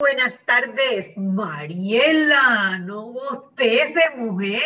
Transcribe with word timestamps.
Buenas 0.00 0.40
tardes, 0.46 1.16
Mariela, 1.18 2.78
no 2.78 3.12
bostece, 3.12 4.00
mujer. 4.16 4.62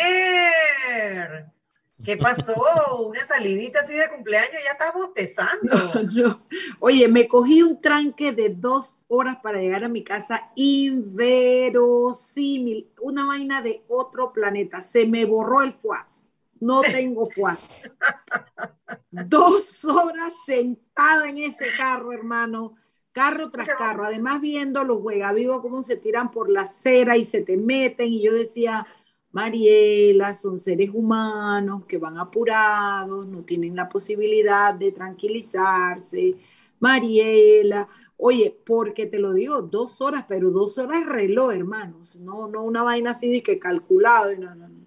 ¿Qué 2.05 2.15
pasó? 2.15 2.55
Una 3.09 3.25
salidita 3.25 3.81
así 3.81 3.95
de 3.95 4.09
cumpleaños, 4.09 4.61
ya 4.63 4.71
estás 4.71 4.93
bostezando. 4.93 6.39
Oye, 6.79 7.09
me 7.09 7.27
cogí 7.27 7.61
un 7.61 7.81
tranque 7.81 8.31
de 8.31 8.47
dos 8.47 8.97
horas 9.09 9.35
para 9.43 9.59
llegar 9.59 9.83
a 9.83 9.89
mi 9.89 10.05
casa 10.05 10.53
inverosímil, 10.55 11.73
una 13.01 13.25
vaina 13.25 13.61
de 13.61 13.83
otro 13.89 14.31
planeta. 14.31 14.81
Se 14.81 15.05
me 15.05 15.25
borró 15.25 15.63
el 15.63 15.73
fuaz. 15.73 16.29
No 16.61 16.79
tengo 16.93 17.27
fuaz. 17.27 17.93
dos 19.11 19.83
horas 19.83 20.45
sentada 20.45 21.27
en 21.27 21.39
ese 21.39 21.67
carro, 21.75 22.13
hermano 22.13 22.77
carro 23.15 23.49
tras 23.49 23.69
carro, 23.69 24.03
además 24.03 24.41
viendo 24.41 24.83
los 24.83 25.01
juegavivos 25.01 25.61
cómo 25.61 25.81
se 25.81 25.95
tiran 25.95 26.31
por 26.31 26.49
la 26.49 26.63
acera 26.63 27.15
y 27.15 27.23
se 27.23 27.43
te 27.43 27.55
meten, 27.55 28.11
y 28.11 28.21
yo 28.21 28.33
decía, 28.33 28.85
Mariela, 29.31 30.33
son 30.33 30.59
seres 30.59 30.89
humanos 30.93 31.85
que 31.85 31.97
van 31.97 32.17
apurados, 32.17 33.25
no 33.25 33.43
tienen 33.43 33.73
la 33.73 33.87
posibilidad 33.87 34.73
de 34.73 34.91
tranquilizarse. 34.91 36.35
Mariela, 36.81 37.87
oye, 38.17 38.53
porque 38.65 39.05
te 39.05 39.17
lo 39.17 39.31
digo, 39.31 39.61
dos 39.61 40.01
horas, 40.01 40.25
pero 40.27 40.51
dos 40.51 40.77
horas 40.77 41.05
reloj, 41.05 41.53
hermanos, 41.53 42.17
no, 42.17 42.49
no 42.49 42.63
una 42.63 42.83
vaina 42.83 43.11
así 43.11 43.29
de 43.29 43.41
que 43.41 43.57
calculado, 43.57 44.35
no, 44.35 44.53
no, 44.55 44.67
no. 44.67 44.85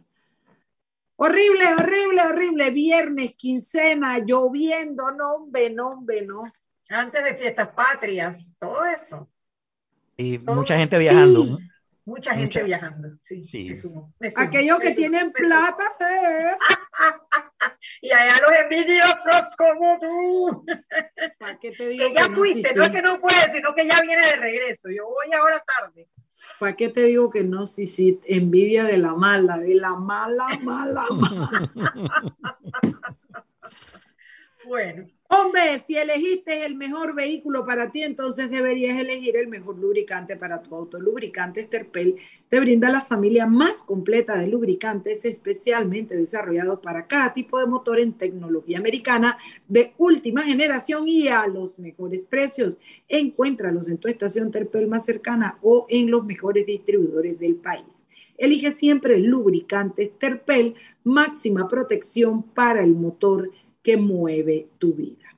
Horrible, 1.16 1.64
horrible, 1.72 2.22
horrible. 2.22 2.70
Viernes, 2.72 3.34
quincena, 3.36 4.18
lloviendo, 4.18 5.10
no, 5.12 5.32
hombre, 5.32 5.70
no, 5.70 5.88
hombre, 5.88 6.26
no 6.26 6.42
antes 6.88 7.24
de 7.24 7.34
fiestas 7.34 7.68
patrias, 7.68 8.54
todo 8.58 8.84
eso. 8.84 9.28
Y 10.16 10.38
mucha 10.38 10.76
gente 10.76 10.98
viajando. 10.98 11.58
Mucha 12.04 12.34
gente 12.34 12.62
viajando, 12.64 13.10
sí. 13.20 13.42
Aquellos 14.36 14.80
que 14.80 14.92
tienen 14.92 15.30
plata, 15.30 15.84
¿eh? 16.00 16.56
y 18.00 18.10
allá 18.10 18.34
los 18.40 18.52
envidiosos 18.62 19.56
como 19.58 19.98
tú. 19.98 20.64
¿Para 21.38 21.58
qué 21.58 21.70
te 21.70 21.88
digo 21.88 22.08
que 22.08 22.14
ya 22.14 22.30
fuiste, 22.30 22.74
no 22.74 22.84
es 22.84 22.90
que 22.90 23.02
no 23.02 23.20
puedes, 23.20 23.52
sino 23.52 23.74
que 23.74 23.86
ya 23.86 24.00
viene 24.00 24.26
de 24.26 24.36
regreso. 24.36 24.88
Yo 24.88 25.04
voy 25.04 25.34
ahora 25.34 25.62
tarde. 25.62 26.08
¿Para 26.58 26.76
qué 26.76 26.88
te 26.88 27.02
digo 27.02 27.28
que 27.30 27.44
no? 27.44 27.66
Sí, 27.66 27.84
sí, 27.84 28.18
envidia 28.24 28.84
de 28.84 28.96
la 28.96 29.14
mala, 29.14 29.58
de 29.58 29.74
la 29.74 29.94
mala, 29.94 30.46
mala, 30.62 31.04
mala. 31.10 31.50
bueno. 34.68 35.06
Hombre, 35.30 35.78
si 35.80 35.96
elegiste 35.96 36.64
el 36.64 36.74
mejor 36.74 37.14
vehículo 37.14 37.66
para 37.66 37.90
ti, 37.90 38.02
entonces 38.02 38.50
deberías 38.50 38.98
elegir 38.98 39.36
el 39.36 39.48
mejor 39.48 39.78
lubricante 39.78 40.36
para 40.36 40.62
tu 40.62 40.74
auto. 40.74 40.98
Lubricante 40.98 41.64
Terpel 41.64 42.16
te 42.48 42.60
brinda 42.60 42.88
la 42.88 43.02
familia 43.02 43.46
más 43.46 43.82
completa 43.82 44.38
de 44.38 44.46
lubricantes 44.46 45.26
especialmente 45.26 46.16
desarrollados 46.16 46.80
para 46.80 47.06
cada 47.06 47.34
tipo 47.34 47.58
de 47.58 47.66
motor 47.66 48.00
en 48.00 48.14
tecnología 48.14 48.78
americana 48.78 49.36
de 49.68 49.92
última 49.98 50.44
generación 50.44 51.06
y 51.08 51.28
a 51.28 51.46
los 51.46 51.78
mejores 51.78 52.24
precios. 52.24 52.80
Encuéntralos 53.08 53.90
en 53.90 53.98
tu 53.98 54.08
estación 54.08 54.50
Terpel 54.50 54.86
más 54.86 55.04
cercana 55.04 55.58
o 55.60 55.86
en 55.90 56.10
los 56.10 56.24
mejores 56.24 56.64
distribuidores 56.64 57.38
del 57.38 57.56
país. 57.56 58.06
Elige 58.38 58.70
siempre 58.70 59.18
lubricantes 59.18 60.10
Terpel, 60.18 60.74
máxima 61.04 61.68
protección 61.68 62.42
para 62.42 62.82
el 62.82 62.94
motor 62.94 63.50
que 63.88 63.96
mueve 63.96 64.68
tu 64.76 64.92
vida. 64.92 65.34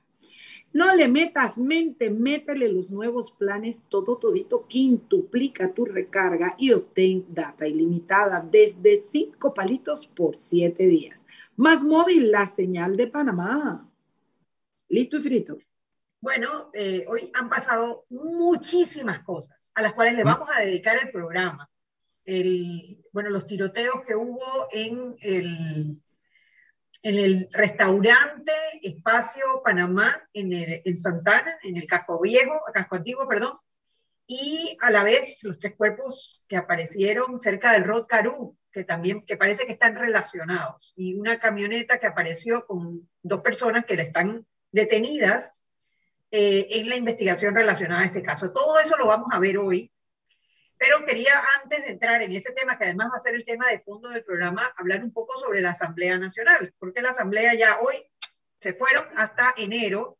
No 0.73 0.93
le 0.93 1.07
metas 1.07 1.57
mente, 1.57 2.11
métele 2.11 2.67
los 2.67 2.91
nuevos 2.91 3.31
planes, 3.31 3.85
todo 3.89 4.17
todito, 4.17 4.67
quintuplica 4.67 5.73
tu 5.73 5.85
recarga 5.85 6.57
y 6.59 6.73
obtén 6.73 7.27
data 7.29 7.69
ilimitada 7.69 8.41
desde 8.41 8.97
cinco 8.97 9.55
palitos 9.55 10.05
por 10.05 10.35
siete 10.35 10.89
días. 10.89 11.25
Más 11.55 11.85
móvil, 11.85 12.33
la 12.33 12.45
señal 12.47 12.97
de 12.97 13.07
Panamá. 13.07 13.89
¿Listo 14.89 15.19
y 15.19 15.23
frito? 15.23 15.59
Bueno, 16.21 16.71
eh, 16.75 17.05
hoy 17.07 17.31
han 17.35 17.49
pasado 17.49 18.05
muchísimas 18.09 19.21
cosas 19.21 19.71
a 19.77 19.83
las 19.83 19.93
cuales 19.93 20.17
le 20.17 20.25
vamos 20.25 20.49
a 20.53 20.63
dedicar 20.63 20.99
el 21.01 21.13
programa. 21.13 21.71
El, 22.25 22.99
bueno, 23.13 23.31
los 23.31 23.47
tiroteos 23.47 24.03
que 24.05 24.17
hubo 24.17 24.67
en 24.73 25.15
el 25.21 26.01
en 27.03 27.15
el 27.17 27.49
restaurante 27.53 28.53
Espacio 28.83 29.63
Panamá 29.65 30.29
en, 30.33 30.53
en 30.53 30.97
Santana, 30.97 31.59
en 31.63 31.77
el 31.77 31.87
casco 31.87 32.21
viejo, 32.21 32.61
casco 32.73 32.97
antiguo, 32.97 33.27
perdón, 33.27 33.59
y 34.27 34.77
a 34.81 34.91
la 34.91 35.03
vez 35.03 35.43
los 35.43 35.59
tres 35.59 35.75
cuerpos 35.77 36.45
que 36.47 36.57
aparecieron 36.57 37.41
cerca 37.41 37.73
del 37.73 37.85
Rod 37.85 38.07
Caru, 38.07 38.57
que 38.71 38.85
también 38.85 39.25
que 39.27 39.37
parece 39.37 39.67
que 39.67 39.73
están 39.73 39.97
relacionados, 39.97 40.93
y 40.97 41.15
una 41.15 41.41
camioneta 41.41 41.99
que 41.99 42.07
apareció 42.07 42.65
con 42.67 43.09
dos 43.23 43.41
personas 43.41 43.85
que 43.85 43.97
le 43.97 44.05
están 44.05 44.47
detenidas 44.71 45.65
eh, 46.31 46.67
en 46.71 46.89
la 46.89 46.97
investigación 46.97 47.57
relacionada 47.57 48.03
a 48.03 48.07
este 48.07 48.23
caso. 48.23 48.53
Todo 48.53 48.79
eso 48.79 48.97
lo 48.97 49.07
vamos 49.07 49.29
a 49.33 49.41
ver 49.41 49.59
hoy 49.59 49.91
pero 50.81 51.05
quería, 51.05 51.35
antes 51.63 51.85
de 51.85 51.91
entrar 51.91 52.23
en 52.23 52.33
ese 52.33 52.53
tema, 52.53 52.79
que 52.79 52.85
además 52.85 53.11
va 53.13 53.19
a 53.19 53.21
ser 53.21 53.35
el 53.35 53.45
tema 53.45 53.69
de 53.69 53.81
fondo 53.81 54.09
del 54.09 54.25
programa, 54.25 54.73
hablar 54.79 55.05
un 55.05 55.13
poco 55.13 55.37
sobre 55.37 55.61
la 55.61 55.73
Asamblea 55.73 56.17
Nacional, 56.17 56.73
porque 56.79 57.03
la 57.03 57.11
Asamblea 57.11 57.53
ya 57.53 57.79
hoy 57.81 57.97
se 58.57 58.73
fueron 58.73 59.05
hasta 59.15 59.53
enero 59.59 60.17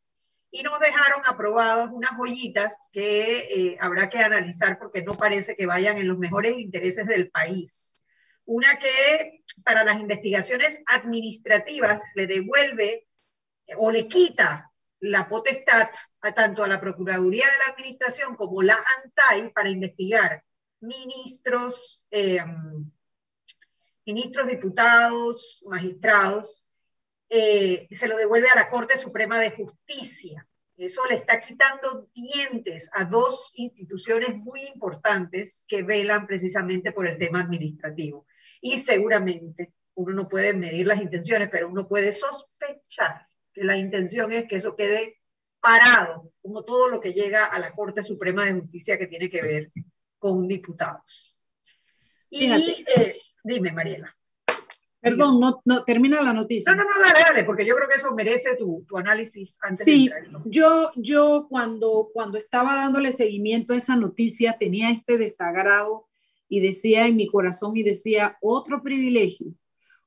y 0.51 0.63
nos 0.63 0.79
dejaron 0.79 1.23
aprobados 1.25 1.89
unas 1.91 2.11
joyitas 2.11 2.91
que 2.93 3.39
eh, 3.39 3.79
habrá 3.81 4.11
que 4.11 4.19
analizar 4.19 4.79
porque 4.79 5.01
no 5.01 5.17
parece 5.17 5.57
que 5.57 5.65
vayan 5.65 5.97
en 5.97 6.09
los 6.09 6.19
mejores 6.19 6.59
intereses 6.59 7.07
del 7.07 7.31
país. 7.31 8.05
Una 8.45 8.79
que 8.79 9.43
para 9.65 9.83
las 9.83 9.99
investigaciones 9.99 10.83
administrativas 10.89 12.03
le 12.17 12.27
devuelve 12.27 13.09
o 13.79 13.91
le 13.91 14.07
quita 14.09 14.71
la 14.99 15.27
potestad 15.27 15.89
a 16.21 16.35
tanto 16.35 16.63
a 16.65 16.69
la 16.69 16.83
Procuraduría 16.83 17.47
de 17.47 17.59
la 17.67 17.73
Administración 17.73 18.37
como 18.37 18.61
la 18.61 18.77
ANTAI 18.99 19.55
para 19.55 19.71
investigar 19.71 20.45
ministros, 20.81 22.07
eh, 22.11 22.45
ministros, 24.07 24.49
diputados, 24.49 25.63
magistrados, 25.67 26.67
eh, 27.29 27.87
se 27.91 28.09
lo 28.09 28.17
devuelve 28.17 28.49
a 28.53 28.57
la 28.57 28.69
Corte 28.69 28.99
Suprema 28.99 29.39
de 29.39 29.53
Justicia. 29.53 30.47
Eso 30.77 31.05
le 31.07 31.17
está 31.17 31.39
quitando 31.41 32.09
dientes 32.15 32.91
a 32.95 33.05
dos 33.05 33.53
instituciones 33.55 34.35
muy 34.37 34.63
importantes 34.67 35.65
que 35.69 35.83
velan 35.83 36.27
precisamente 36.27 36.91
por 36.91 37.07
el 37.07 37.19
tema 37.19 37.43
administrativo. 37.43 38.27
Y 38.63 38.79
seguramente 38.79 39.75
uno 39.95 40.15
no 40.15 40.29
puede 40.29 40.55
medir 40.55 40.87
las 40.87 41.01
intenciones, 41.01 41.51
pero 41.51 41.69
uno 41.69 41.87
puede 41.87 42.13
sospechar 42.13 43.29
que 43.53 43.65
la 43.65 43.77
intención 43.77 44.33
es 44.33 44.47
que 44.47 44.57
eso 44.57 44.75
quede 44.75 45.21
parado, 45.61 46.33
como 46.41 46.65
todo 46.65 46.89
lo 46.89 47.01
que 47.01 47.13
llega 47.13 47.45
a 47.45 47.59
la 47.59 47.73
Corte 47.73 48.03
Suprema 48.03 48.47
de 48.47 48.61
Justicia 48.61 48.99
que 48.99 49.07
tiene 49.07 49.29
que 49.29 49.43
ver 49.43 49.73
con 50.21 50.47
diputados. 50.47 51.37
Y 52.29 52.53
eh, 52.53 53.17
dime, 53.43 53.73
Mariela. 53.73 54.17
Perdón, 55.01 55.41
no, 55.41 55.63
no, 55.65 55.83
termina 55.83 56.21
la 56.23 56.35
noticia. 56.35 56.73
No, 56.73 56.85
no, 56.85 56.85
no, 56.85 57.01
dale, 57.01 57.25
dale, 57.27 57.45
porque 57.45 57.65
yo 57.65 57.75
creo 57.75 57.89
que 57.89 57.97
eso 57.97 58.15
merece 58.15 58.55
tu, 58.57 58.85
tu 58.87 58.99
análisis 58.99 59.59
antes 59.63 59.85
sí, 59.85 60.09
de 60.09 60.15
entrar. 60.15 60.43
Yo, 60.45 60.93
yo 60.95 61.47
cuando, 61.49 62.11
cuando 62.13 62.37
estaba 62.37 62.75
dándole 62.75 63.13
seguimiento 63.13 63.73
a 63.73 63.79
esa 63.79 63.97
noticia 63.97 64.59
tenía 64.59 64.91
este 64.91 65.17
desagrado 65.17 66.07
y 66.51 66.61
decía 66.61 67.07
en 67.07 67.17
mi 67.17 67.27
corazón 67.27 67.77
y 67.79 67.83
decía 67.83 68.37
otro 68.43 68.83
privilegio, 68.83 69.55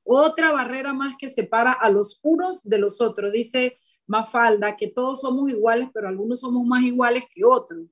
otra 0.04 0.52
barrera 0.52 0.94
más 0.94 1.16
que 1.18 1.28
separa 1.28 1.72
a 1.72 1.90
los 1.90 2.20
unos 2.22 2.62
de 2.62 2.78
los 2.78 3.00
otros. 3.00 3.32
Dice 3.32 3.80
Mafalda 4.06 4.76
que 4.76 4.86
todos 4.86 5.22
somos 5.22 5.50
iguales, 5.50 5.88
pero 5.92 6.06
algunos 6.06 6.40
somos 6.40 6.64
más 6.64 6.84
iguales 6.84 7.24
que 7.34 7.44
otros 7.44 7.88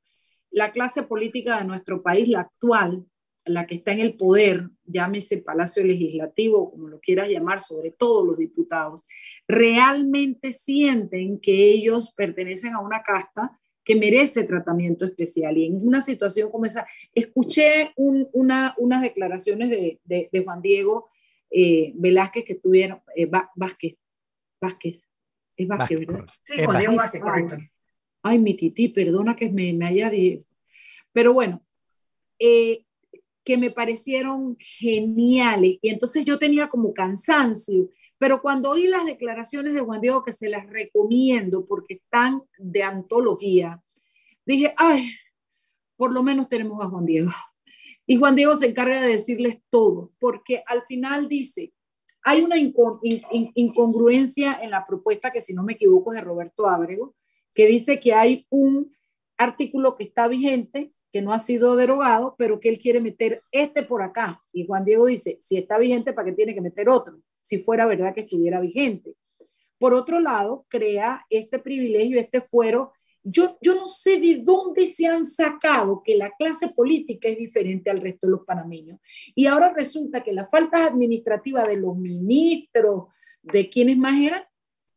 la 0.53 0.71
clase 0.71 1.03
política 1.03 1.59
de 1.59 1.65
nuestro 1.65 2.03
país, 2.03 2.29
la 2.29 2.41
actual, 2.41 3.05
la 3.45 3.67
que 3.67 3.77
está 3.77 3.93
en 3.93 4.01
el 4.01 4.17
poder, 4.17 4.69
llámese 4.85 5.39
Palacio 5.39 5.85
Legislativo, 5.85 6.71
como 6.71 6.89
lo 6.89 7.01
quieras 7.01 7.29
llamar, 7.29 7.61
sobre 7.61 7.91
todo 7.91 8.25
los 8.25 8.39
diputados, 8.39 9.05
realmente 9.49 10.53
sienten 10.53 11.41
que 11.41 11.71
ellos 11.71 12.13
pertenecen 12.15 12.75
a 12.75 12.81
una 12.81 13.03
casta 13.03 13.59
que 13.83 13.97
merece 13.97 14.45
tratamiento 14.45 15.05
especial. 15.05 15.57
Y 15.57 15.67
en 15.67 15.79
una 15.85 16.03
situación 16.03 16.51
como 16.53 16.67
esa, 16.67 16.87
escuché 17.15 17.93
una, 17.97 18.75
unas 18.79 19.03
declaraciones 19.03 19.71
de, 19.71 20.01
de, 20.05 20.45
Juan 20.45 20.63
Diego 20.63 21.11
eh, 21.51 21.93
Velázquez 21.97 22.45
que 22.45 22.55
tuvieron, 22.55 23.03
eh, 23.17 23.29
Vázquez, 23.57 23.97
Vázquez, 24.61 25.09
es 25.57 25.67
Vázquez, 25.67 25.99
¿verdad? 25.99 26.27
Sí, 26.45 26.63
Juan 26.65 26.79
Diego 26.79 26.95
Vázquez, 26.95 27.21
correcto 27.21 27.57
ay, 28.23 28.39
mi 28.39 28.55
tití, 28.55 28.89
perdona 28.89 29.37
que 29.37 29.51
me, 29.51 29.77
haya 29.85 30.11
dicho. 30.11 30.45
Pero 31.13 31.33
bueno, 31.33 31.63
eh, 32.39 32.85
que 33.45 33.59
me 33.59 33.71
parecieron 33.71 34.57
geniales. 34.59 35.79
Y 35.83 35.91
entonces 35.91 36.25
yo 36.25 36.39
tenía 36.39 36.69
como 36.69 36.95
cansancio. 36.95 37.91
Pero 38.19 38.41
cuando 38.41 38.71
oí 38.71 38.87
las 38.87 39.05
declaraciones 39.05 39.75
de 39.75 39.81
Juan 39.81 40.01
Diego, 40.01 40.25
que 40.25 40.33
se 40.33 40.49
las 40.49 40.67
recomiendo 40.69 41.67
porque 41.67 41.95
están 41.95 42.43
de 42.59 42.85
antología, 42.85 43.83
dije, 44.47 44.73
ay, 44.77 45.11
por 45.97 46.13
lo 46.13 46.23
menos 46.23 46.49
tenemos 46.49 46.85
a 46.85 46.89
Juan 46.89 47.05
Diego. 47.05 47.33
Y 48.07 48.17
Juan 48.17 48.37
Diego 48.37 48.55
se 48.55 48.67
encarga 48.67 49.01
de 49.01 49.09
decirles 49.09 49.59
todo, 49.71 50.13
porque 50.19 50.63
al 50.67 50.85
final 50.87 51.29
dice, 51.29 51.73
hay 52.23 52.43
una 52.43 52.57
incongruencia 52.57 54.59
en 54.63 54.71
la 54.71 54.87
propuesta 54.87 55.33
que, 55.33 55.41
si 55.41 55.55
no 55.55 55.63
me 55.63 55.75
equivoco, 55.75 56.13
es 56.13 56.19
de 56.19 56.25
Roberto 56.25 56.69
Ábrego, 56.69 57.15
que 57.55 57.67
dice 57.67 58.01
que 58.01 58.15
hay 58.15 58.47
un 58.51 58.93
artículo 59.37 59.97
que 59.97 60.05
está 60.05 60.29
vigente, 60.29 60.93
que 61.13 61.23
no 61.23 61.33
ha 61.33 61.39
sido 61.39 61.77
derogado, 61.77 62.35
pero 62.39 62.59
que 62.59 62.71
él 62.71 62.79
quiere 62.79 63.01
meter 63.01 63.43
este 63.51 63.83
por 63.83 64.03
acá. 64.03 64.43
Y 64.53 64.67
Juan 64.67 64.85
Diego 64.85 65.07
dice, 65.07 65.39
si 65.41 65.59
está 65.59 65.79
vigente, 65.79 66.13
¿para 66.13 66.29
qué 66.29 66.33
tiene 66.33 66.55
que 66.55 66.61
meter 66.61 66.89
otro? 66.89 67.21
Si 67.43 67.59
fuera 67.59 67.87
verdad 67.87 68.15
que 68.15 68.23
estuviera 68.23 68.61
vigente. 68.61 69.15
Por 69.79 69.95
otro 69.95 70.21
lado, 70.21 70.65
crea 70.69 71.27
este 71.29 71.59
privilegio, 71.59 72.19
este 72.19 72.41
fuero. 72.41 72.93
Yo, 73.25 73.59
yo 73.61 73.75
no 73.75 73.89
sé 73.89 74.21
de 74.21 74.41
dónde 74.43 74.87
se 74.87 75.07
han 75.07 75.25
sacado 75.25 76.03
que 76.05 76.17
la 76.17 76.31
clase 76.39 76.69
política 76.69 77.29
es 77.29 77.37
diferente 77.37 77.91
al 77.91 78.01
resto 78.01 78.27
de 78.27 78.33
los 78.33 78.47
panameños. 78.47 78.99
Y 79.35 79.47
ahora 79.47 79.73
resulta 79.73 80.23
que 80.23 80.33
la 80.33 80.47
falta 80.47 80.87
administrativa 80.87 81.67
de 81.67 81.77
los 81.77 81.97
ministros, 81.97 83.09
de 83.43 83.69
quienes 83.69 83.99
más 83.99 84.19
eran, 84.21 84.43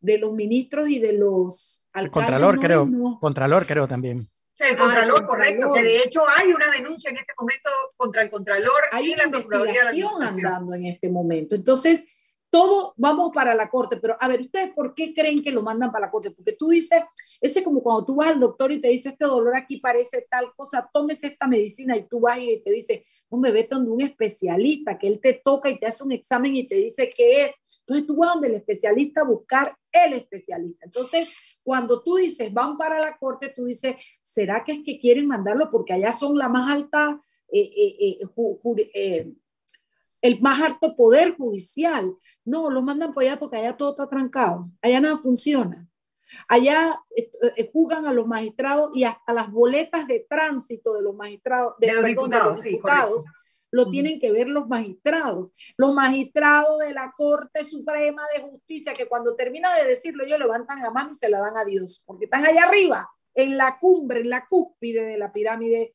de 0.05 0.19
los 0.19 0.33
ministros 0.33 0.87
y 0.89 0.99
de 0.99 1.13
los 1.13 1.85
alcaldes. 1.91 2.05
El 2.05 2.11
Contralor, 2.11 2.59
creo. 2.59 3.19
Contralor, 3.19 3.65
creo 3.65 3.87
también. 3.87 4.29
Sí, 4.53 4.63
el 4.69 4.77
Contralor, 4.77 5.21
ah, 5.23 5.27
correcto, 5.27 5.73
que 5.73 5.83
de 5.83 5.97
hecho 5.97 6.21
hay 6.37 6.53
una 6.53 6.69
denuncia 6.71 7.09
en 7.09 7.17
este 7.17 7.33
momento 7.37 7.69
contra 7.97 8.21
el 8.21 8.29
Contralor. 8.29 8.81
Hay 8.91 9.11
una 9.11 9.25
investigación 9.25 10.23
andando 10.23 10.73
en 10.75 10.85
este 10.85 11.09
momento. 11.09 11.55
Entonces, 11.55 12.05
todo 12.49 12.93
vamos 12.95 13.31
para 13.33 13.53
la 13.53 13.69
corte, 13.69 13.97
pero 13.97 14.15
a 14.17 14.29
ver, 14.29 14.39
¿ustedes 14.39 14.71
por 14.73 14.93
qué 14.95 15.13
creen 15.13 15.43
que 15.43 15.51
lo 15.51 15.61
mandan 15.61 15.91
para 15.91 16.05
la 16.05 16.11
corte? 16.11 16.31
Porque 16.31 16.53
tú 16.53 16.69
dices, 16.69 17.03
ese 17.41 17.63
como 17.63 17.83
cuando 17.83 18.05
tú 18.05 18.15
vas 18.15 18.29
al 18.29 18.39
doctor 18.39 18.71
y 18.71 18.79
te 18.79 18.87
dice, 18.87 19.09
este 19.09 19.25
dolor 19.25 19.57
aquí 19.57 19.77
parece 19.77 20.25
tal 20.29 20.53
cosa, 20.55 20.89
tómese 20.93 21.27
esta 21.27 21.47
medicina 21.47 21.97
y 21.97 22.07
tú 22.07 22.21
vas 22.21 22.37
y 22.39 22.61
te 22.63 22.71
dice, 22.71 23.05
no 23.29 23.39
me 23.39 23.51
vete 23.51 23.75
donde 23.75 23.91
un 23.91 24.01
especialista, 24.01 24.97
que 24.97 25.07
él 25.07 25.19
te 25.19 25.33
toca 25.33 25.69
y 25.69 25.77
te 25.77 25.87
hace 25.87 26.01
un 26.01 26.13
examen 26.13 26.55
y 26.55 26.65
te 26.65 26.75
dice 26.75 27.09
qué 27.09 27.43
es. 27.43 27.55
Entonces 27.87 28.07
tú 28.07 28.17
vas 28.17 28.33
donde 28.33 28.47
el 28.47 28.55
especialista 28.55 29.21
a 29.21 29.25
buscar 29.25 29.77
el 29.91 30.13
especialista. 30.13 30.85
Entonces, 30.85 31.29
cuando 31.61 32.01
tú 32.01 32.15
dices, 32.15 32.51
van 32.51 32.77
para 32.77 32.99
la 32.99 33.15
corte, 33.17 33.49
tú 33.49 33.65
dices, 33.65 33.95
¿será 34.23 34.63
que 34.63 34.71
es 34.73 34.79
que 34.83 34.99
quieren 34.99 35.27
mandarlo 35.27 35.69
porque 35.69 35.93
allá 35.93 36.11
son 36.11 36.35
la 36.35 36.49
más 36.49 36.71
alta, 36.71 37.21
eh, 37.51 37.69
eh, 37.77 38.19
eh, 38.95 39.33
el 40.21 40.41
más 40.41 40.61
alto 40.61 40.95
poder 40.95 41.35
judicial? 41.35 42.15
No, 42.43 42.71
lo 42.71 42.81
mandan 42.81 43.13
por 43.13 43.21
allá 43.21 43.37
porque 43.37 43.57
allá 43.57 43.77
todo 43.77 43.91
está 43.91 44.09
trancado, 44.09 44.67
allá 44.81 44.99
nada 44.99 45.19
funciona. 45.19 45.87
Allá 46.47 46.99
juzgan 47.71 48.07
a 48.07 48.13
los 48.13 48.25
magistrados 48.25 48.89
y 48.95 49.03
hasta 49.03 49.31
las 49.31 49.51
boletas 49.51 50.07
de 50.07 50.25
tránsito 50.27 50.95
de 50.95 51.03
los 51.03 51.15
magistrados, 51.15 51.75
de, 51.77 51.93
los 51.93 52.03
diputados, 52.03 53.25
lo 53.75 53.89
tienen 53.89 54.21
que 54.21 54.31
ver 54.31 54.47
los 54.47 54.69
magistrados. 54.69 55.51
Los 55.75 55.93
magistrados 55.93 56.79
de 56.79 56.93
la 56.93 57.13
Corte 57.17 57.65
Suprema 57.65 58.21
de 58.33 58.41
Justicia, 58.41 58.93
que 58.93 59.05
cuando 59.05 59.35
termina 59.35 59.75
de 59.75 59.85
decirlo, 59.85 60.23
ellos 60.23 60.39
levantan 60.39 60.81
la 60.81 60.91
mano 60.91 61.11
y 61.11 61.15
se 61.15 61.27
la 61.27 61.41
dan 61.41 61.57
a 61.57 61.65
Dios, 61.65 62.01
porque 62.05 62.23
están 62.23 62.45
allá 62.45 62.63
arriba, 62.63 63.09
en 63.33 63.57
la 63.57 63.77
cumbre, 63.77 64.21
en 64.21 64.29
la 64.29 64.45
cúspide 64.45 65.05
de 65.05 65.17
la 65.17 65.33
pirámide 65.33 65.93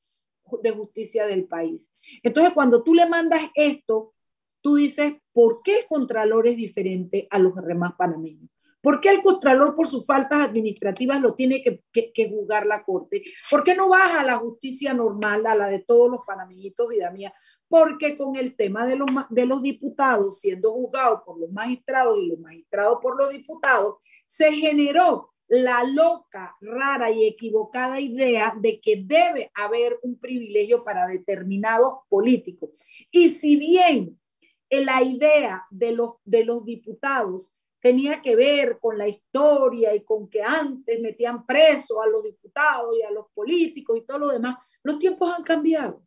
de 0.62 0.70
justicia 0.72 1.26
del 1.26 1.46
país. 1.46 1.90
Entonces, 2.22 2.52
cuando 2.52 2.82
tú 2.82 2.92
le 2.92 3.08
mandas 3.08 3.44
esto, 3.54 4.12
tú 4.60 4.74
dices, 4.74 5.14
¿por 5.32 5.62
qué 5.62 5.78
el 5.78 5.86
Contralor 5.86 6.48
es 6.48 6.58
diferente 6.58 7.28
a 7.30 7.38
los 7.38 7.54
demás 7.66 7.94
panameños? 7.96 8.50
¿Por 8.82 9.00
qué 9.00 9.10
el 9.10 9.22
Contralor 9.22 9.74
por 9.74 9.86
sus 9.86 10.06
faltas 10.06 10.40
administrativas 10.40 11.20
lo 11.20 11.34
tiene 11.34 11.62
que, 11.62 11.82
que, 11.92 12.28
juzgar 12.28 12.66
la 12.66 12.82
Corte? 12.82 13.22
¿Por 13.50 13.62
qué 13.62 13.74
no 13.74 13.88
baja 13.88 14.20
a 14.20 14.24
la 14.24 14.36
justicia 14.36 14.94
normal, 14.94 15.46
a 15.46 15.54
la 15.54 15.68
de 15.68 15.80
todos 15.80 16.10
los 16.10 16.20
panameñitos, 16.26 16.88
vida 16.88 17.10
mía? 17.10 17.32
Porque 17.70 18.18
con 18.18 18.36
el 18.36 18.56
tema 18.56 18.84
de 18.84 18.96
los, 18.96 19.08
de 19.30 19.46
los 19.46 19.62
diputados 19.62 20.40
siendo 20.40 20.72
juzgados 20.72 21.20
por 21.24 21.38
los 21.38 21.50
magistrados 21.50 22.18
y 22.18 22.26
los 22.26 22.38
magistrados 22.40 22.98
por 23.00 23.16
los 23.16 23.30
diputados, 23.30 23.94
se 24.26 24.52
generó 24.52 25.30
la 25.46 25.82
loca, 25.84 26.56
rara 26.60 27.10
y 27.10 27.26
equivocada 27.26 28.00
idea 28.00 28.54
de 28.56 28.80
que 28.80 29.02
debe 29.04 29.50
haber 29.54 29.98
un 30.02 30.18
privilegio 30.18 30.84
para 30.84 31.06
determinados 31.06 32.00
políticos. 32.08 32.70
Y 33.10 33.30
si 33.30 33.56
bien 33.56 34.20
la 34.70 35.02
idea 35.02 35.64
de 35.70 35.92
los, 35.92 36.14
de 36.24 36.44
los 36.44 36.64
diputados 36.64 37.56
tenía 37.80 38.20
que 38.20 38.36
ver 38.36 38.78
con 38.78 38.98
la 38.98 39.08
historia 39.08 39.94
y 39.94 40.04
con 40.04 40.28
que 40.28 40.42
antes 40.42 41.00
metían 41.00 41.46
preso 41.46 42.02
a 42.02 42.06
los 42.06 42.22
diputados 42.22 42.96
y 42.96 43.02
a 43.02 43.10
los 43.10 43.26
políticos 43.34 43.98
y 43.98 44.06
todo 44.06 44.18
lo 44.18 44.28
demás, 44.28 44.56
los 44.82 44.98
tiempos 44.98 45.32
han 45.36 45.42
cambiado. 45.42 46.02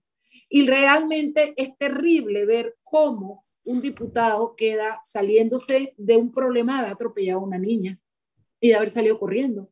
Y 0.50 0.68
realmente 0.68 1.54
es 1.58 1.78
terrible 1.78 2.46
ver 2.46 2.76
cómo 2.82 3.46
un 3.64 3.82
diputado 3.82 4.56
queda 4.56 5.00
saliéndose 5.04 5.94
de 5.98 6.18
un 6.18 6.32
problema 6.32 6.74
de 6.74 6.80
haber 6.80 6.94
atropellado 6.94 7.40
a 7.40 7.44
una 7.44 7.58
niña 7.58 8.00
y 8.60 8.70
de 8.70 8.76
haber 8.76 8.90
salido 8.90 9.20
corriendo. 9.20 9.70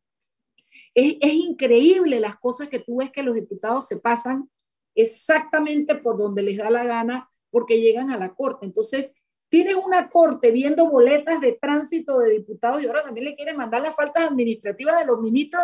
Es, 0.94 1.16
es 1.20 1.32
increíble 1.34 2.20
las 2.20 2.36
cosas 2.36 2.68
que 2.68 2.78
tú 2.78 2.96
ves 2.96 3.10
que 3.10 3.22
los 3.22 3.34
diputados 3.34 3.86
se 3.86 3.98
pasan 3.98 4.50
exactamente 4.94 5.94
por 5.94 6.16
donde 6.16 6.42
les 6.42 6.58
da 6.58 6.70
la 6.70 6.84
gana 6.84 7.28
porque 7.50 7.80
llegan 7.80 8.10
a 8.10 8.16
la 8.16 8.34
corte. 8.34 8.64
Entonces, 8.64 9.12
Tienes 9.52 9.74
una 9.74 10.08
corte 10.08 10.50
viendo 10.50 10.88
boletas 10.88 11.38
de 11.38 11.52
tránsito 11.52 12.20
de 12.20 12.30
diputados 12.30 12.82
y 12.82 12.86
ahora 12.86 13.02
también 13.02 13.26
le 13.26 13.36
quieren 13.36 13.54
mandar 13.54 13.82
las 13.82 13.94
faltas 13.94 14.30
administrativas 14.30 14.98
de 14.98 15.04
los 15.04 15.20
ministros. 15.20 15.62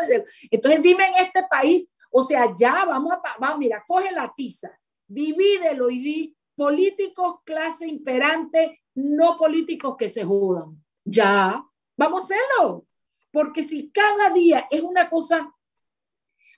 Entonces 0.50 0.82
dime 0.82 1.06
en 1.06 1.24
este 1.24 1.44
país, 1.50 1.90
o 2.10 2.20
sea, 2.20 2.54
ya 2.54 2.84
vamos 2.84 3.14
a, 3.14 3.22
vamos, 3.40 3.58
mira, 3.58 3.82
coge 3.86 4.12
la 4.12 4.30
tiza, 4.36 4.78
divídelo 5.08 5.90
y 5.90 5.98
di 5.98 6.36
políticos 6.54 7.36
clase 7.44 7.86
imperante, 7.86 8.82
no 8.94 9.36
políticos 9.36 9.96
que 9.96 10.08
se 10.08 10.24
jodan. 10.24 10.84
Ya, 11.04 11.64
vamos 11.96 12.20
a 12.20 12.24
hacerlo. 12.24 12.86
Porque 13.30 13.62
si 13.62 13.90
cada 13.90 14.30
día 14.30 14.66
es 14.70 14.82
una 14.82 15.08
cosa, 15.08 15.54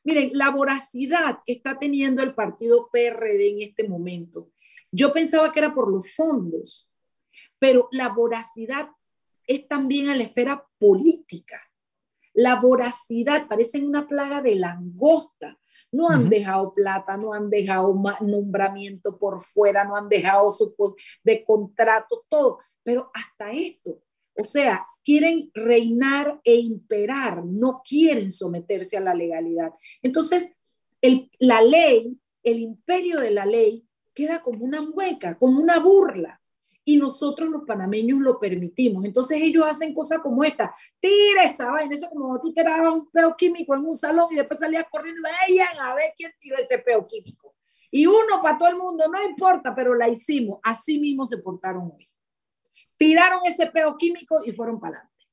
miren, 0.04 0.30
la 0.34 0.50
voracidad 0.50 1.38
que 1.44 1.52
está 1.52 1.78
teniendo 1.78 2.22
el 2.22 2.34
partido 2.34 2.88
PRD 2.90 3.50
en 3.50 3.62
este 3.62 3.88
momento, 3.88 4.50
yo 4.90 5.12
pensaba 5.12 5.52
que 5.52 5.60
era 5.60 5.74
por 5.74 5.90
los 5.90 6.12
fondos, 6.14 6.90
pero 7.58 7.88
la 7.92 8.08
voracidad 8.08 8.88
es 9.46 9.68
también 9.68 10.08
a 10.08 10.16
la 10.16 10.24
esfera 10.24 10.66
política. 10.78 11.60
La 12.32 12.56
voracidad 12.56 13.48
parece 13.48 13.84
una 13.84 14.06
plaga 14.06 14.40
de 14.40 14.54
langosta. 14.54 15.58
No 15.92 16.08
han 16.08 16.28
dejado 16.28 16.72
plata, 16.72 17.16
no 17.16 17.32
han 17.32 17.50
dejado 17.50 17.94
nombramiento 18.20 19.18
por 19.18 19.40
fuera, 19.40 19.84
no 19.84 19.96
han 19.96 20.08
dejado 20.08 20.50
su 20.52 20.74
de 21.24 21.44
contrato, 21.44 22.24
todo. 22.28 22.58
Pero 22.82 23.10
hasta 23.14 23.52
esto, 23.52 24.02
o 24.36 24.44
sea, 24.44 24.86
quieren 25.04 25.50
reinar 25.54 26.40
e 26.44 26.56
imperar, 26.56 27.44
no 27.44 27.82
quieren 27.84 28.30
someterse 28.30 28.96
a 28.96 29.00
la 29.00 29.14
legalidad. 29.14 29.72
Entonces, 30.02 30.50
la 31.38 31.62
ley, 31.62 32.18
el 32.42 32.60
imperio 32.60 33.20
de 33.20 33.30
la 33.30 33.46
ley, 33.46 33.86
queda 34.14 34.42
como 34.42 34.64
una 34.64 34.82
mueca, 34.82 35.38
como 35.38 35.60
una 35.60 35.78
burla 35.78 36.39
y 36.90 36.96
nosotros 36.96 37.48
los 37.48 37.62
panameños 37.62 38.18
lo 38.18 38.40
permitimos. 38.40 39.04
Entonces 39.04 39.38
ellos 39.40 39.64
hacen 39.64 39.94
cosas 39.94 40.18
como 40.18 40.42
esta, 40.42 40.74
tira 40.98 41.44
esa 41.44 41.70
vaina, 41.70 41.94
eso 41.94 42.08
como 42.08 42.40
tú 42.40 42.52
te 42.52 42.64
dabas 42.64 42.92
un 42.92 43.08
peo 43.08 43.36
químico 43.36 43.76
en 43.76 43.84
un 43.84 43.94
salón 43.94 44.26
y 44.32 44.34
después 44.34 44.58
salías 44.58 44.86
corriendo, 44.90 45.22
vayan 45.22 45.78
a 45.78 45.94
ver 45.94 46.12
quién 46.16 46.32
tiró 46.40 46.56
ese 46.56 46.80
peo 46.80 47.06
químico. 47.06 47.54
Y 47.92 48.06
uno 48.06 48.40
para 48.42 48.58
todo 48.58 48.68
el 48.70 48.76
mundo, 48.76 49.06
no 49.06 49.22
importa, 49.22 49.72
pero 49.72 49.94
la 49.94 50.08
hicimos. 50.08 50.58
Así 50.64 50.98
mismo 50.98 51.24
se 51.26 51.38
portaron 51.38 51.92
hoy. 51.96 52.08
Tiraron 52.96 53.38
ese 53.44 53.68
peo 53.68 53.96
químico 53.96 54.42
y 54.44 54.50
fueron 54.50 54.80
para 54.80 54.96
adelante. 54.96 55.26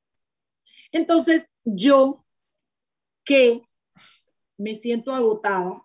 Entonces 0.92 1.52
yo 1.64 2.24
que 3.26 3.64
me 4.58 4.76
siento 4.76 5.12
agotada, 5.12 5.84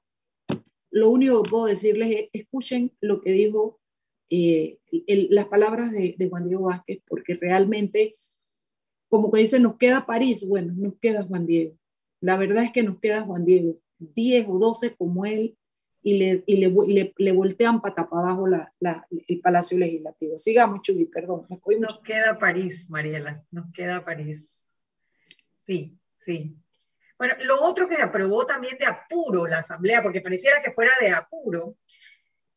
lo 0.90 1.08
único 1.08 1.42
que 1.42 1.50
puedo 1.50 1.64
decirles 1.64 2.10
es, 2.10 2.28
escuchen 2.34 2.94
lo 3.00 3.22
que 3.22 3.30
dijo 3.30 3.80
eh, 4.34 4.78
las 5.28 5.46
palabras 5.48 5.92
de, 5.92 6.16
Juan 6.30 6.48
Diego 6.48 6.64
Vázquez, 6.64 7.02
porque 7.06 7.34
realmente, 7.34 8.14
como 9.08 9.30
que 9.30 9.40
dice, 9.40 9.60
nos 9.60 9.76
queda 9.76 10.06
París, 10.06 10.48
bueno, 10.48 10.72
nos 10.74 10.94
queda 10.98 11.24
Juan 11.24 11.44
Diego. 11.44 11.76
La 12.20 12.38
verdad 12.38 12.64
es 12.64 12.72
que 12.72 12.82
nos 12.82 12.98
queda 12.98 13.20
Juan 13.22 13.44
Diego, 13.44 13.76
10 13.98 14.46
o 14.48 14.58
12 14.58 14.94
como 14.96 15.26
él, 15.26 15.58
y 16.02 16.16
le, 16.16 16.42
y 16.46 16.56
le, 16.56 17.12
le, 17.14 17.32
voltean 17.32 17.82
para 17.82 18.08
abajo 18.10 18.48
la, 18.48 18.72
el 19.28 19.40
Palacio 19.40 19.78
Legislativo. 19.78 20.38
Sigamos, 20.38 20.80
Chubi, 20.80 21.04
perdón. 21.04 21.46
Nos 21.78 22.00
queda 22.00 22.38
París, 22.38 22.88
Mariela, 22.88 23.44
nos 23.50 23.70
queda 23.72 24.02
París. 24.02 24.66
Sí, 25.58 25.96
sí. 26.16 26.56
Bueno, 27.18 27.34
lo 27.44 27.62
otro 27.62 27.86
que 27.86 28.02
aprobó 28.02 28.46
también 28.46 28.78
de 28.78 28.86
apuro 28.86 29.46
la 29.46 29.58
Asamblea, 29.58 30.02
porque 30.02 30.22
pareciera 30.22 30.60
que 30.62 30.72
fuera 30.72 30.92
de 31.00 31.10
apuro, 31.10 31.76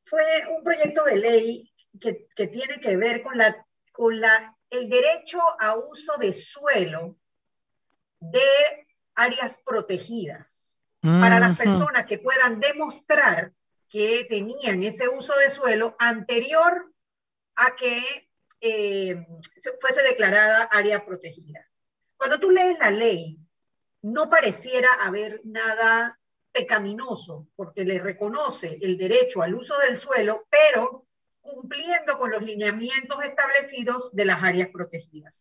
fue 0.05 0.25
un 0.55 0.63
proyecto 0.63 1.03
de 1.03 1.17
ley 1.17 1.73
que, 1.99 2.27
que 2.35 2.47
tiene 2.47 2.79
que 2.79 2.95
ver 2.95 3.21
con, 3.21 3.37
la, 3.37 3.65
con 3.91 4.19
la, 4.19 4.55
el 4.69 4.89
derecho 4.89 5.39
a 5.59 5.75
uso 5.75 6.13
de 6.17 6.31
suelo 6.31 7.17
de 8.19 8.87
áreas 9.15 9.59
protegidas. 9.65 10.69
para 11.01 11.39
las 11.39 11.55
personas 11.55 12.05
que 12.05 12.17
puedan 12.17 12.59
demostrar 12.59 13.53
que 13.89 14.25
tenían 14.27 14.81
ese 14.81 15.07
uso 15.07 15.35
de 15.37 15.51
suelo 15.51 15.95
anterior 15.99 16.91
a 17.55 17.75
que 17.75 18.27
eh, 18.59 19.25
fuese 19.79 20.01
declarada 20.01 20.63
área 20.63 21.05
protegida. 21.05 21.69
Cuando 22.17 22.39
tú 22.39 22.49
lees 22.49 22.79
la 22.79 22.89
ley, 22.89 23.39
no 24.01 24.29
pareciera 24.29 24.89
haber 25.01 25.41
nada 25.43 26.19
pecaminoso, 26.55 27.49
porque 27.57 27.83
le 27.83 27.99
reconoce 27.99 28.79
el 28.81 28.97
derecho 28.97 29.41
al 29.41 29.53
uso 29.53 29.77
del 29.79 29.99
suelo, 29.99 30.47
pero 30.49 31.05
cumpliendo 31.41 32.17
con 32.17 32.31
los 32.31 32.41
lineamientos 32.41 33.23
establecidos 33.23 34.15
de 34.15 34.25
las 34.25 34.41
áreas 34.41 34.69
protegidas. 34.69 35.33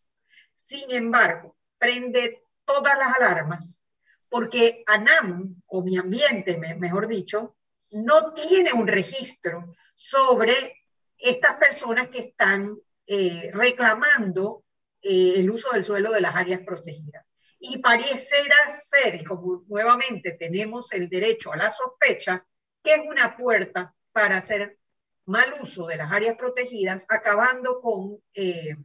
Sin 0.53 0.91
embargo, 0.91 1.55
prende 1.79 2.43
todas 2.65 2.97
las 2.97 3.15
alarmas 3.15 3.81
porque 4.27 4.83
ANAM, 4.87 5.61
o 5.67 5.81
mi 5.81 5.97
ambiente, 5.97 6.57
mejor 6.57 7.07
dicho, 7.07 7.55
no 7.91 8.33
tiene 8.33 8.73
un 8.73 8.87
registro 8.87 9.73
sobre 9.93 10.83
estas 11.17 11.55
personas 11.55 12.09
que 12.09 12.19
están 12.19 12.77
eh, 13.07 13.49
reclamando 13.53 14.65
eh, 15.01 15.35
el 15.37 15.49
uso 15.49 15.71
del 15.71 15.85
suelo 15.85 16.11
de 16.11 16.19
las 16.19 16.35
áreas 16.35 16.61
protegidas. 16.65 17.34
Y 17.59 17.79
pareciera 17.79 18.55
ser, 18.69 19.23
como 19.23 19.63
nuevamente 19.67 20.31
tenemos 20.31 20.91
el 20.93 21.09
derecho 21.09 21.53
a 21.53 21.57
la 21.57 21.71
sospecha, 21.71 22.45
que 22.83 22.93
es 22.93 23.01
una 23.07 23.35
puerta 23.35 23.93
para 24.11 24.37
hacer 24.37 24.77
mal 25.25 25.53
uso 25.61 25.87
de 25.87 25.97
las 25.97 26.11
áreas 26.11 26.35
protegidas, 26.37 27.05
acabando 27.09 27.81
con 27.81 28.19
eh, 28.33 28.75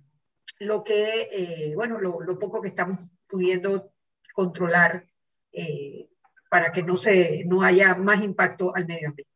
lo 0.58 0.82
que, 0.82 1.28
eh, 1.32 1.72
bueno, 1.74 1.98
lo, 2.00 2.38
poco 2.38 2.60
que 2.60 2.68
estamos 2.68 3.00
pudiendo 3.26 3.92
controlar 4.32 5.06
eh, 5.52 6.08
para 6.48 6.72
que 6.72 6.82
no, 6.82 6.96
se, 6.96 7.44
no 7.44 7.62
haya 7.62 7.94
más 7.94 8.22
impacto 8.22 8.74
al 8.74 8.86
medio 8.86 9.08
ambiente. 9.08 9.30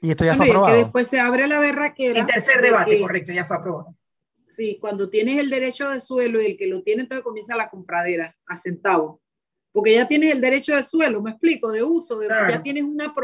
Y 0.00 0.10
esto 0.10 0.24
ya 0.24 0.34
fue 0.34 0.46
aprobado. 0.48 0.74
Que 0.74 0.82
después 0.82 1.08
se 1.08 1.20
abre 1.20 1.46
la 1.46 1.60
berraquera. 1.60 2.20
El 2.20 2.26
tercer 2.26 2.60
debate, 2.60 3.00
correcto, 3.00 3.32
ya 3.32 3.44
fue 3.44 3.56
aprobado. 3.56 3.96
Sí, 4.52 4.76
cuando 4.78 5.08
tienes 5.08 5.38
el 5.38 5.48
derecho 5.48 5.88
de 5.88 5.98
suelo 5.98 6.38
y 6.42 6.44
el 6.44 6.56
que 6.58 6.66
lo 6.66 6.82
tiene, 6.82 7.04
entonces 7.04 7.24
comienza 7.24 7.56
la 7.56 7.70
compradera 7.70 8.36
a 8.44 8.54
centavos. 8.54 9.18
Porque 9.72 9.94
ya 9.94 10.06
tienes 10.06 10.30
el 10.30 10.42
derecho 10.42 10.76
de 10.76 10.82
suelo, 10.82 11.22
me 11.22 11.30
explico, 11.30 11.72
de 11.72 11.82
uso, 11.82 12.18
de, 12.18 12.28
ya 12.28 12.62
tienes 12.62 12.84
una 12.84 13.14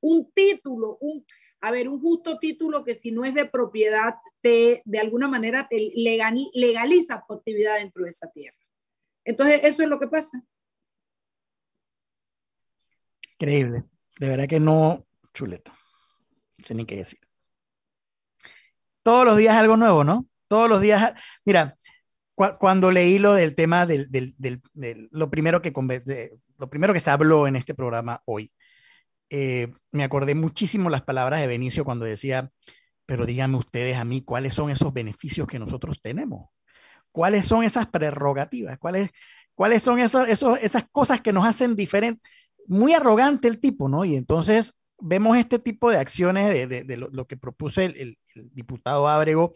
un 0.00 0.32
título, 0.32 0.96
un, 1.02 1.26
a 1.60 1.70
ver, 1.72 1.90
un 1.90 2.00
justo 2.00 2.38
título 2.38 2.84
que 2.84 2.94
si 2.94 3.10
no 3.10 3.26
es 3.26 3.34
de 3.34 3.44
propiedad, 3.44 4.14
te, 4.40 4.80
de 4.86 4.98
alguna 4.98 5.28
manera 5.28 5.68
te 5.68 5.92
legaliza 5.94 7.22
tu 7.28 7.34
actividad 7.34 7.76
dentro 7.76 8.04
de 8.04 8.08
esa 8.08 8.30
tierra. 8.30 8.56
Entonces, 9.26 9.60
eso 9.64 9.82
es 9.82 9.90
lo 9.90 10.00
que 10.00 10.08
pasa. 10.08 10.42
Increíble. 13.34 13.84
De 14.18 14.26
verdad 14.26 14.48
que 14.48 14.58
no, 14.58 15.06
chuleta. 15.34 15.76
No 16.56 16.64
sé 16.64 16.74
ni 16.74 16.86
qué 16.86 16.96
decir. 16.96 17.20
Todos 19.02 19.26
los 19.26 19.36
días 19.36 19.54
algo 19.54 19.76
nuevo, 19.76 20.02
¿no? 20.02 20.26
Todos 20.48 20.68
los 20.68 20.80
días, 20.80 21.12
mira, 21.44 21.76
cuando 22.58 22.90
leí 22.90 23.18
lo 23.18 23.34
del 23.34 23.54
tema 23.54 23.86
del, 23.86 24.08
lo, 25.10 25.30
primero 25.30 25.60
que, 25.60 25.72
lo 26.58 26.70
primero 26.70 26.92
que 26.92 27.00
se 27.00 27.10
habló 27.10 27.46
en 27.46 27.56
este 27.56 27.74
programa 27.74 28.22
hoy, 28.24 28.52
eh, 29.30 29.72
me 29.92 30.04
acordé 30.04 30.34
muchísimo 30.34 30.88
las 30.88 31.02
palabras 31.02 31.40
de 31.40 31.46
Benicio 31.46 31.84
cuando 31.84 32.06
decía, 32.06 32.50
pero 33.06 33.26
díganme 33.26 33.58
ustedes 33.58 33.96
a 33.96 34.04
mí 34.04 34.22
cuáles 34.22 34.54
son 34.54 34.70
esos 34.70 34.92
beneficios 34.92 35.46
que 35.46 35.58
nosotros 35.58 36.00
tenemos, 36.02 36.48
cuáles 37.10 37.46
son 37.46 37.64
esas 37.64 37.88
prerrogativas, 37.88 38.78
cuáles, 38.78 39.10
cuáles 39.54 39.82
son 39.82 39.98
esos, 39.98 40.28
esas 40.60 40.84
cosas 40.90 41.20
que 41.20 41.32
nos 41.32 41.46
hacen 41.46 41.74
diferente, 41.74 42.22
muy 42.66 42.92
arrogante 42.92 43.48
el 43.48 43.60
tipo, 43.60 43.88
¿no? 43.88 44.04
Y 44.04 44.14
entonces 44.14 44.78
vemos 45.00 45.36
este 45.36 45.58
tipo 45.58 45.90
de 45.90 45.98
acciones 45.98 46.68
de, 46.68 46.96
lo, 46.96 47.26
que 47.26 47.36
propuso 47.36 47.80
el, 47.80 47.96
el, 47.96 48.18
diputado 48.52 49.08
Ábrego, 49.08 49.54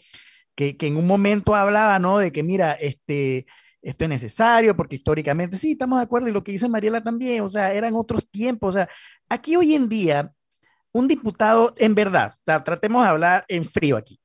que, 0.54 0.76
en 0.80 0.96
un 0.96 1.06
momento 1.06 1.54
hablaba, 1.54 1.98
¿no? 1.98 2.18
De 2.18 2.32
que, 2.32 2.42
mira, 2.42 2.72
este, 2.72 3.46
esto 3.80 4.04
es 4.04 4.10
necesario 4.10 4.76
porque 4.76 4.96
históricamente, 4.96 5.58
sí, 5.58 5.72
estamos 5.72 5.98
de 5.98 6.04
acuerdo 6.04 6.28
y 6.28 6.32
lo 6.32 6.44
que 6.44 6.52
dice 6.52 6.68
Mariela 6.68 7.02
también, 7.02 7.42
o 7.42 7.50
sea, 7.50 7.72
eran 7.72 7.94
otros 7.94 8.28
tiempos, 8.30 8.70
o 8.70 8.72
sea, 8.78 8.88
aquí 9.28 9.56
hoy 9.56 9.74
en 9.74 9.88
día, 9.88 10.32
un 10.92 11.08
diputado, 11.08 11.74
en 11.78 11.94
verdad, 11.94 12.34
tratemos 12.44 13.02
de 13.02 13.08
hablar 13.08 13.44
en 13.48 13.64
frío 13.64 13.96
aquí, 13.96 14.20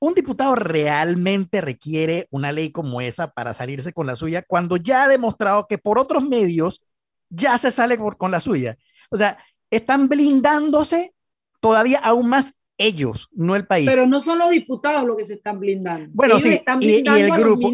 un 0.00 0.14
diputado 0.14 0.54
realmente 0.54 1.60
requiere 1.60 2.28
una 2.30 2.52
ley 2.52 2.70
como 2.70 3.00
esa 3.00 3.32
para 3.32 3.54
salirse 3.54 3.92
con 3.92 4.06
la 4.06 4.16
suya 4.16 4.42
cuando 4.42 4.76
ya 4.76 5.04
ha 5.04 5.08
demostrado 5.08 5.66
que 5.66 5.78
por 5.78 5.98
otros 5.98 6.22
medios 6.22 6.86
ya 7.30 7.58
se 7.58 7.70
sale 7.70 7.98
con 7.98 8.30
la 8.30 8.40
suya. 8.40 8.76
O 9.10 9.16
sea, 9.16 9.38
están 9.70 10.08
blindándose 10.08 11.14
todavía 11.60 11.98
aún 11.98 12.28
más 12.28 12.54
ellos, 12.78 13.28
no 13.32 13.56
el 13.56 13.66
país. 13.66 13.88
Pero 13.90 14.06
no 14.06 14.20
son 14.20 14.38
los 14.38 14.50
diputados 14.50 15.04
los 15.04 15.16
que 15.16 15.24
se 15.24 15.34
están 15.34 15.58
blindando. 15.58 16.08
Bueno, 16.12 16.40
sí, 16.40 16.60
y, 16.80 17.06
el 17.06 17.30
grupo, 17.32 17.70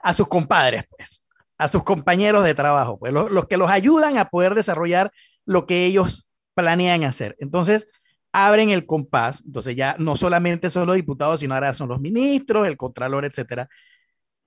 a, 0.00 0.12
sus 0.12 0.28
compadres, 0.28 0.84
pues, 0.90 1.24
a 1.56 1.68
sus 1.68 1.84
compañeros 1.84 2.44
de 2.44 2.54
trabajo, 2.54 2.98
pues, 2.98 3.12
los, 3.12 3.46
que 3.46 3.56
los 3.56 3.70
ayudan 3.70 4.18
a 4.18 4.28
poder 4.28 4.54
desarrollar 4.54 5.12
lo 5.46 5.66
que 5.66 5.86
ellos 5.86 6.28
planean 6.54 7.04
hacer. 7.04 7.36
Entonces, 7.38 7.86
abren 8.32 8.70
el 8.70 8.84
compás, 8.84 9.42
entonces 9.46 9.76
ya 9.76 9.94
no 9.98 10.16
solamente 10.16 10.68
son 10.68 10.86
los 10.86 10.96
diputados, 10.96 11.40
sino 11.40 11.54
ahora 11.54 11.72
son 11.72 11.88
los 11.88 12.00
ministros, 12.00 12.66
el 12.66 12.76
contralor, 12.76 13.24
etcétera. 13.24 13.68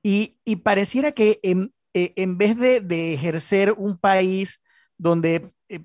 Y, 0.03 0.38
y 0.44 0.58
pareciera 0.58 1.13
que 1.13 1.39
en, 1.44 1.74
eh, 1.94 2.13
en 2.17 2.38
vez 2.38 2.58
de, 2.58 2.82
de, 2.82 3.13
ejercer 3.13 3.72
un 3.72 3.98
país 3.98 4.62
donde 4.98 5.51
eh, 5.70 5.82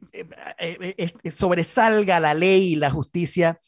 eh, 0.59 1.31
sobresalga 1.31 2.21
la 2.21 2.35
ley 2.35 2.73
y 2.73 2.77
la 2.77 2.91
justicia, 2.91 3.61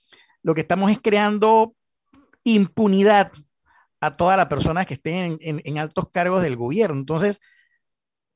lo 0.44 0.54
que 0.54 0.60
estamos 0.60 0.92
es 0.92 1.00
creando 1.02 1.74
impunidad 2.44 3.32
a 4.00 4.12
todas 4.12 4.36
las 4.36 4.46
personas 4.46 4.86
que 4.86 4.94
estén 4.94 5.38
en, 5.40 5.78
altos 5.78 6.10
cargos 6.10 6.42
del 6.42 6.56
gobierno. 6.56 6.98
Entonces, 6.98 7.40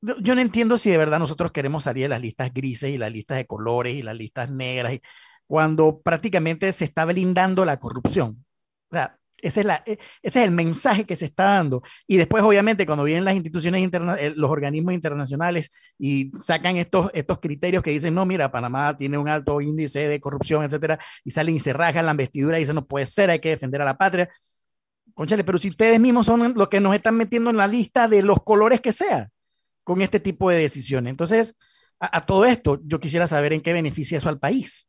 yo 0.01 0.33
no 0.33 0.41
entiendo 0.41 0.77
si 0.77 0.89
de 0.89 0.97
verdad 0.97 1.19
nosotros 1.19 1.51
queremos 1.51 1.83
salir 1.83 2.05
de 2.05 2.09
las 2.09 2.21
listas 2.21 2.51
grises 2.51 2.89
y 2.89 2.97
las 2.97 3.11
listas 3.11 3.37
de 3.37 3.45
colores 3.45 3.93
y 3.93 4.01
las 4.01 4.17
listas 4.17 4.49
negras, 4.49 4.97
cuando 5.45 6.01
prácticamente 6.01 6.71
se 6.73 6.85
está 6.85 7.05
blindando 7.05 7.63
la 7.63 7.79
corrupción. 7.79 8.43
O 8.91 8.95
sea, 8.95 9.18
ese 9.41 9.61
es, 9.61 9.65
la, 9.65 9.83
e, 9.85 9.93
ese 10.21 10.39
es 10.39 10.45
el 10.45 10.51
mensaje 10.51 11.05
que 11.05 11.15
se 11.15 11.25
está 11.25 11.43
dando. 11.43 11.81
Y 12.07 12.17
después, 12.17 12.43
obviamente, 12.43 12.85
cuando 12.85 13.03
vienen 13.03 13.25
las 13.25 13.35
instituciones 13.35 13.81
internacionales, 13.81 14.37
los 14.37 14.49
organismos 14.49 14.93
internacionales 14.93 15.71
y 15.97 16.31
sacan 16.39 16.77
estos, 16.77 17.09
estos 17.13 17.39
criterios 17.39 17.83
que 17.83 17.91
dicen, 17.91 18.13
no, 18.13 18.25
mira, 18.25 18.51
Panamá 18.51 18.95
tiene 18.97 19.17
un 19.17 19.29
alto 19.29 19.61
índice 19.61 20.07
de 20.07 20.19
corrupción, 20.19 20.63
etcétera, 20.63 20.99
y 21.23 21.31
salen 21.31 21.55
y 21.55 21.59
se 21.59 21.73
rajan 21.73 22.05
la 22.05 22.13
vestidura 22.13 22.57
y 22.57 22.61
dicen, 22.61 22.75
no 22.75 22.85
puede 22.87 23.05
ser, 23.05 23.29
hay 23.29 23.39
que 23.39 23.49
defender 23.49 23.81
a 23.81 23.85
la 23.85 23.97
patria. 23.97 24.29
Conchale, 25.13 25.43
pero 25.43 25.57
si 25.57 25.69
ustedes 25.69 25.99
mismos 25.99 26.25
son 26.25 26.53
los 26.55 26.69
que 26.69 26.79
nos 26.79 26.95
están 26.95 27.15
metiendo 27.15 27.49
en 27.49 27.57
la 27.57 27.67
lista 27.67 28.07
de 28.07 28.23
los 28.23 28.43
colores 28.43 28.81
que 28.81 28.93
sea 28.93 29.29
con 29.83 30.01
este 30.01 30.19
tipo 30.19 30.49
de 30.49 30.57
decisiones. 30.57 31.11
Entonces, 31.11 31.57
a, 31.99 32.17
a 32.17 32.25
todo 32.25 32.45
esto, 32.45 32.79
yo 32.83 32.99
quisiera 32.99 33.27
saber 33.27 33.53
en 33.53 33.61
qué 33.61 33.73
beneficia 33.73 34.17
eso 34.17 34.29
al 34.29 34.39
país. 34.39 34.87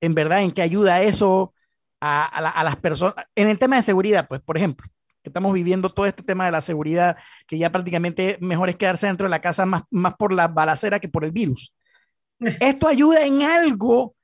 En 0.00 0.14
verdad, 0.14 0.42
en 0.42 0.52
qué 0.52 0.62
ayuda 0.62 1.02
eso 1.02 1.54
a, 2.00 2.62
las 2.64 2.76
personas. 2.76 3.14
En 3.34 3.48
el 3.48 3.58
tema 3.58 3.76
de 3.76 3.82
seguridad, 3.82 4.28
pues, 4.28 4.40
por 4.40 4.56
ejemplo, 4.56 4.86
que 5.22 5.30
estamos 5.30 5.52
viviendo 5.52 5.88
todo 5.90 6.06
este 6.06 6.22
tema 6.22 6.46
de 6.46 6.52
la 6.52 6.60
seguridad, 6.60 7.16
que 7.46 7.58
ya 7.58 7.72
prácticamente 7.72 8.38
mejor 8.40 8.70
es 8.70 8.76
quedarse 8.76 9.06
dentro 9.06 9.26
de 9.26 9.30
la 9.30 9.40
casa 9.40 9.66
más, 9.66 9.82
más 9.90 10.14
por 10.16 10.32
la 10.32 10.48
balacera 10.48 11.00
que 11.00 11.08
por 11.08 11.24
el 11.24 11.32
virus. 11.32 11.74
¿Esto 12.60 12.86
ayuda 12.86 13.24
en 13.24 13.42
algo 13.42 14.14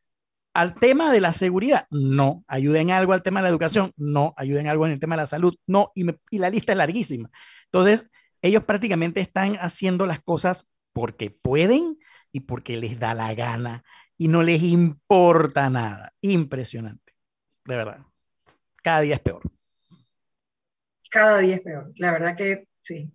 al 0.55 0.75
tema 0.75 1.11
de 1.11 1.21
la 1.21 1.33
seguridad? 1.33 1.87
No. 1.91 2.45
¿Ayuda 2.47 2.81
en 2.81 2.91
algo 2.91 3.13
al 3.13 3.23
tema 3.23 3.41
de 3.41 3.45
la 3.45 3.51
educación? 3.51 3.93
No. 3.97 4.35
¿Ayuda 4.37 4.61
en 4.61 4.69
algo 4.69 4.87
en 4.87 4.93
el 4.93 5.01
tema 5.01 5.17
de 5.17 5.23
la 5.23 5.27
salud? 5.27 5.55
No. 5.67 5.93
Y, 5.95 6.07
y 6.31 6.39
la 6.39 6.51
lista 6.51 6.73
es 6.73 6.79
larguísima. 6.79 7.31
Entonces, 7.65 8.11
ellos 8.43 8.65
prácticamente 8.65 9.21
están 9.21 9.57
haciendo 9.57 10.07
las 10.07 10.21
cosas 10.21 10.71
porque 10.93 11.31
pueden 11.31 11.99
y 12.33 12.41
porque 12.41 12.77
les 12.77 12.99
da 12.99 13.15
la 13.15 13.35
gana 13.35 13.83
y 14.19 14.29
no 14.29 14.43
les 14.43 14.63
importa 14.63 15.71
nada. 15.71 16.13
Impresionante 16.21 17.02
de 17.65 17.77
verdad. 17.77 17.99
Cada 18.83 19.01
día 19.01 19.15
es 19.15 19.21
peor. 19.21 19.43
Cada 21.11 21.39
día 21.39 21.57
es 21.57 21.61
peor. 21.61 21.93
La 21.97 22.13
verdad 22.13 22.37
que 22.37 22.69
sí. 22.83 23.13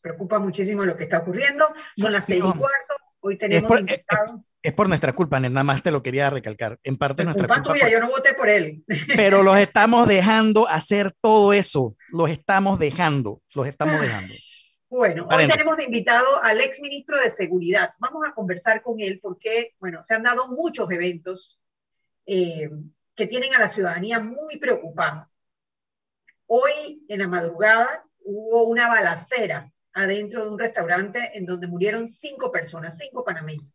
Preocupa 0.00 0.38
muchísimo 0.38 0.84
lo 0.84 0.96
que 0.96 1.04
está 1.04 1.18
ocurriendo. 1.18 1.66
Son 1.96 2.12
las 2.12 2.26
seis 2.26 2.38
y 2.38 2.58
cuarto. 2.58 2.94
Hoy 3.20 3.38
tenemos 3.38 3.62
es 3.62 3.68
por, 3.68 4.30
es, 4.62 4.72
por 4.74 4.88
nuestra 4.88 5.14
culpa, 5.14 5.40
nada 5.40 5.64
más 5.64 5.82
te 5.82 5.90
lo 5.90 6.02
quería 6.02 6.28
recalcar. 6.28 6.78
En 6.82 6.98
parte 6.98 7.22
es 7.22 7.24
nuestra 7.24 7.48
culpa. 7.48 7.72
tuya, 7.72 7.88
yo 7.88 8.00
no 8.00 8.08
voté 8.08 8.34
por 8.34 8.48
él. 8.48 8.84
Pero 9.16 9.42
los 9.42 9.56
estamos 9.56 10.06
dejando 10.06 10.68
hacer 10.68 11.14
todo 11.20 11.52
eso. 11.54 11.96
Los 12.10 12.30
estamos 12.30 12.78
dejando. 12.78 13.40
Los 13.54 13.66
estamos 13.66 13.98
dejando. 14.00 14.34
Bueno, 14.90 15.26
hoy 15.28 15.48
tenemos 15.48 15.76
de 15.76 15.84
invitado 15.84 16.42
al 16.42 16.60
ex 16.60 16.80
ministro 16.80 17.18
de 17.18 17.30
Seguridad. 17.30 17.94
Vamos 17.98 18.28
a 18.28 18.32
conversar 18.32 18.80
con 18.80 19.00
él 19.00 19.18
porque, 19.20 19.74
bueno, 19.80 20.04
se 20.04 20.14
han 20.14 20.22
dado 20.22 20.46
muchos 20.48 20.88
eventos 20.90 21.58
eh, 22.26 22.70
que 23.14 23.26
tienen 23.26 23.54
a 23.54 23.58
la 23.58 23.68
ciudadanía 23.68 24.20
muy 24.20 24.58
preocupada. 24.58 25.30
Hoy, 26.46 27.04
en 27.08 27.20
la 27.20 27.28
madrugada, 27.28 28.04
hubo 28.20 28.64
una 28.64 28.88
balacera 28.88 29.70
adentro 29.92 30.44
de 30.44 30.50
un 30.50 30.58
restaurante 30.58 31.30
en 31.34 31.46
donde 31.46 31.66
murieron 31.66 32.06
cinco 32.06 32.50
personas, 32.50 32.98
cinco 32.98 33.24
panameños. 33.24 33.72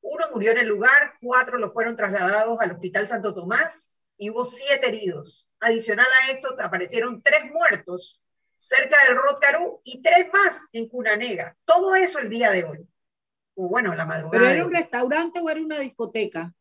Uno 0.00 0.26
murió 0.32 0.52
en 0.52 0.58
el 0.58 0.66
lugar, 0.66 1.14
cuatro 1.20 1.58
lo 1.58 1.72
fueron 1.72 1.96
trasladados 1.96 2.58
al 2.60 2.72
Hospital 2.72 3.06
Santo 3.06 3.34
Tomás 3.34 4.02
y 4.16 4.30
hubo 4.30 4.44
siete 4.44 4.88
heridos. 4.88 5.46
Adicional 5.60 6.06
a 6.22 6.32
esto, 6.32 6.56
aparecieron 6.58 7.22
tres 7.22 7.44
muertos 7.52 8.20
cerca 8.58 8.96
del 9.06 9.16
Rotcarú 9.16 9.80
y 9.84 10.02
tres 10.02 10.26
más 10.32 10.68
en 10.72 10.88
Cunanega. 10.88 11.56
Todo 11.64 11.94
eso 11.94 12.18
el 12.18 12.30
día 12.30 12.50
de 12.50 12.64
hoy. 12.64 12.88
O 13.54 13.68
bueno, 13.68 13.94
la 13.94 14.06
madrugada. 14.06 14.44
¿Pero 14.44 14.46
era 14.46 14.64
un 14.64 14.72
restaurante 14.72 15.40
o 15.40 15.50
era 15.50 15.60
una 15.60 15.78
discoteca? 15.78 16.52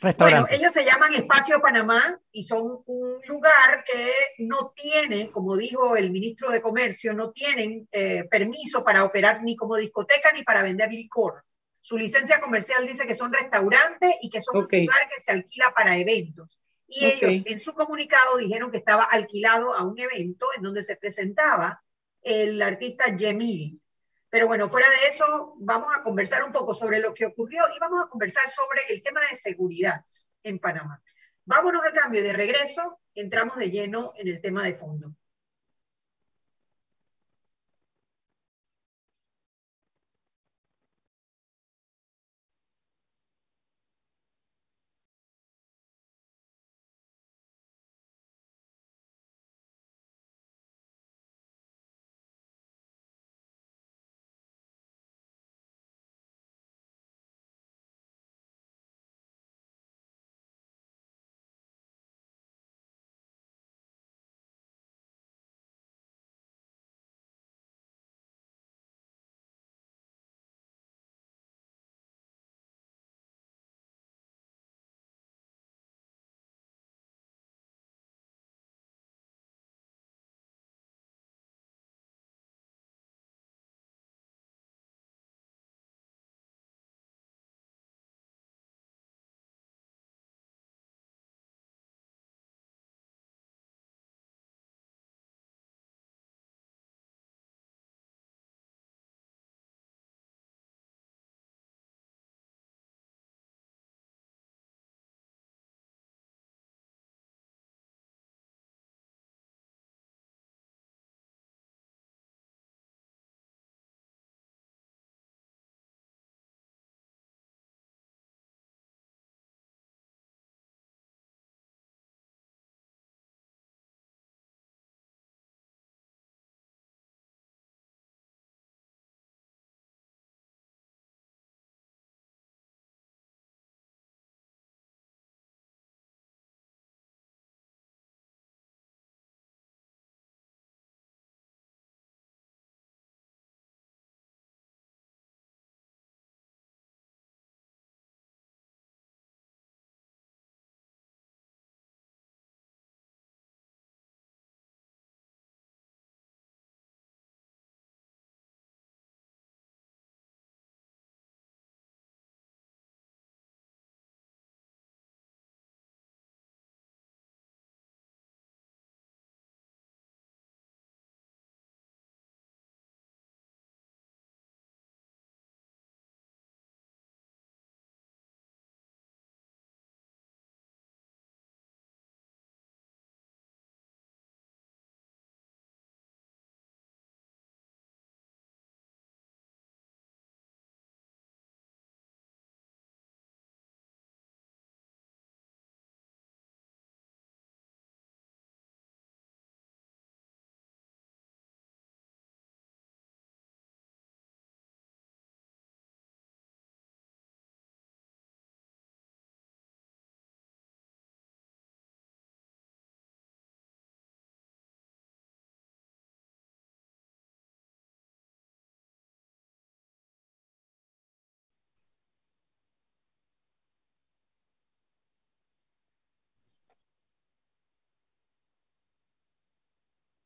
Bueno, 0.00 0.46
ellos 0.50 0.72
se 0.72 0.84
llaman 0.84 1.14
Espacio 1.14 1.60
Panamá 1.60 2.20
y 2.30 2.44
son 2.44 2.82
un 2.86 3.20
lugar 3.26 3.84
que 3.84 4.12
no 4.38 4.72
tiene, 4.76 5.30
como 5.30 5.56
dijo 5.56 5.96
el 5.96 6.10
ministro 6.10 6.50
de 6.50 6.62
Comercio, 6.62 7.14
no 7.14 7.32
tienen 7.32 7.88
eh, 7.90 8.24
permiso 8.30 8.84
para 8.84 9.04
operar 9.04 9.42
ni 9.42 9.56
como 9.56 9.76
discoteca 9.76 10.32
ni 10.32 10.44
para 10.44 10.62
vender 10.62 10.90
licor. 10.92 11.44
Su 11.80 11.96
licencia 11.96 12.40
comercial 12.40 12.86
dice 12.86 13.06
que 13.06 13.14
son 13.14 13.32
restaurantes 13.32 14.14
y 14.22 14.30
que 14.30 14.40
son 14.40 14.58
un 14.58 14.62
lugar 14.62 15.08
que 15.08 15.20
se 15.20 15.32
alquila 15.32 15.72
para 15.74 15.96
eventos. 15.96 16.58
Y 16.86 17.04
ellos 17.04 17.42
en 17.44 17.60
su 17.60 17.74
comunicado 17.74 18.38
dijeron 18.38 18.70
que 18.70 18.78
estaba 18.78 19.04
alquilado 19.04 19.74
a 19.74 19.84
un 19.84 19.98
evento 19.98 20.46
en 20.56 20.62
donde 20.62 20.82
se 20.82 20.96
presentaba 20.96 21.82
el 22.22 22.60
artista 22.62 23.14
Yemil. 23.14 23.80
Pero 24.30 24.46
bueno, 24.46 24.68
fuera 24.68 24.88
de 24.90 25.08
eso, 25.08 25.54
vamos 25.58 25.94
a 25.96 26.02
conversar 26.02 26.44
un 26.44 26.52
poco 26.52 26.74
sobre 26.74 27.00
lo 27.00 27.14
que 27.14 27.26
ocurrió 27.26 27.62
y 27.74 27.78
vamos 27.78 28.04
a 28.04 28.08
conversar 28.08 28.48
sobre 28.48 28.82
el 28.90 29.02
tema 29.02 29.20
de 29.22 29.36
seguridad 29.36 30.04
en 30.42 30.58
Panamá. 30.58 31.02
Vámonos 31.44 31.82
al 31.84 31.94
cambio 31.94 32.22
de 32.22 32.34
regreso, 32.34 33.00
entramos 33.14 33.56
de 33.56 33.70
lleno 33.70 34.12
en 34.18 34.28
el 34.28 34.40
tema 34.42 34.64
de 34.64 34.74
fondo. 34.74 35.14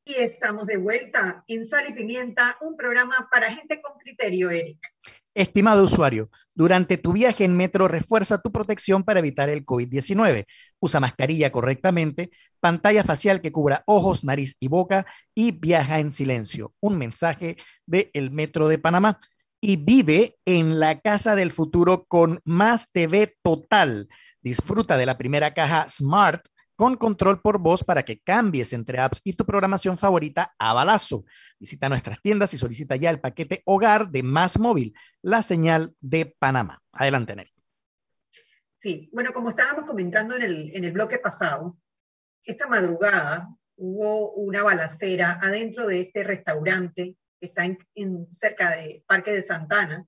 Y 0.05 0.15
estamos 0.15 0.67
de 0.67 0.75
vuelta 0.75 1.45
en 1.47 1.65
Sal 1.65 1.85
y 1.87 1.93
Pimienta, 1.93 2.57
un 2.59 2.75
programa 2.75 3.29
para 3.31 3.53
gente 3.53 3.81
con 3.81 3.97
criterio, 3.97 4.49
Eric. 4.49 4.77
Estimado 5.33 5.85
usuario, 5.85 6.29
durante 6.53 6.97
tu 6.97 7.13
viaje 7.13 7.45
en 7.45 7.55
metro 7.55 7.87
refuerza 7.87 8.41
tu 8.41 8.51
protección 8.51 9.05
para 9.05 9.19
evitar 9.19 9.49
el 9.49 9.65
COVID-19. 9.65 10.45
Usa 10.79 10.99
mascarilla 10.99 11.53
correctamente, 11.53 12.31
pantalla 12.59 13.05
facial 13.05 13.39
que 13.39 13.53
cubra 13.53 13.83
ojos, 13.85 14.25
nariz 14.25 14.57
y 14.59 14.67
boca 14.67 15.05
y 15.33 15.51
viaja 15.53 15.99
en 15.99 16.11
silencio. 16.11 16.73
Un 16.81 16.97
mensaje 16.97 17.55
de 17.85 18.11
el 18.13 18.29
Metro 18.29 18.67
de 18.67 18.79
Panamá. 18.79 19.19
Y 19.61 19.77
vive 19.77 20.35
en 20.43 20.81
la 20.81 20.99
casa 20.99 21.37
del 21.37 21.51
futuro 21.51 22.03
con 22.05 22.41
más 22.43 22.91
TV 22.91 23.33
total. 23.41 24.09
Disfruta 24.41 24.97
de 24.97 25.05
la 25.05 25.17
primera 25.17 25.53
caja 25.53 25.87
Smart 25.87 26.45
con 26.75 26.95
control 26.97 27.41
por 27.41 27.59
voz 27.59 27.83
para 27.83 28.03
que 28.03 28.19
cambies 28.19 28.73
entre 28.73 28.99
apps 28.99 29.21
y 29.23 29.33
tu 29.33 29.45
programación 29.45 29.97
favorita 29.97 30.55
a 30.57 30.73
balazo. 30.73 31.25
Visita 31.59 31.89
nuestras 31.89 32.21
tiendas 32.21 32.53
y 32.53 32.57
solicita 32.57 32.95
ya 32.95 33.09
el 33.09 33.19
paquete 33.19 33.61
hogar 33.65 34.09
de 34.09 34.23
Más 34.23 34.59
Móvil, 34.59 34.93
la 35.21 35.41
señal 35.41 35.95
de 35.99 36.35
Panamá. 36.39 36.79
Adelante, 36.91 37.35
Nelly. 37.35 37.51
Sí, 38.77 39.09
bueno, 39.13 39.33
como 39.33 39.49
estábamos 39.49 39.85
comentando 39.85 40.35
en 40.35 40.41
el, 40.41 40.75
en 40.75 40.83
el 40.83 40.91
bloque 40.91 41.17
pasado, 41.17 41.77
esta 42.43 42.67
madrugada 42.67 43.49
hubo 43.75 44.33
una 44.33 44.63
balacera 44.63 45.39
adentro 45.41 45.87
de 45.87 46.01
este 46.01 46.23
restaurante 46.23 47.15
está 47.45 47.65
en, 47.95 48.31
cerca 48.31 48.71
de 48.71 49.03
Parque 49.07 49.31
de 49.31 49.41
Santana, 49.41 50.05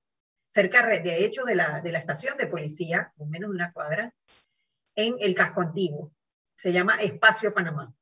cerca 0.48 0.86
de 0.88 1.26
hecho 1.26 1.44
de 1.44 1.56
la, 1.56 1.82
de 1.82 1.92
la 1.92 2.00
estación 2.00 2.38
de 2.38 2.48
policía, 2.48 3.12
o 3.18 3.26
menos 3.26 3.50
de 3.50 3.56
una 3.56 3.74
cuadra, 3.74 4.14
en 4.96 5.16
el 5.20 5.36
casco 5.36 5.62
antiguo. 5.62 6.14
Se 6.56 6.72
llama 6.72 7.02
Espacio 7.02 7.54
Panamá. 7.54 7.94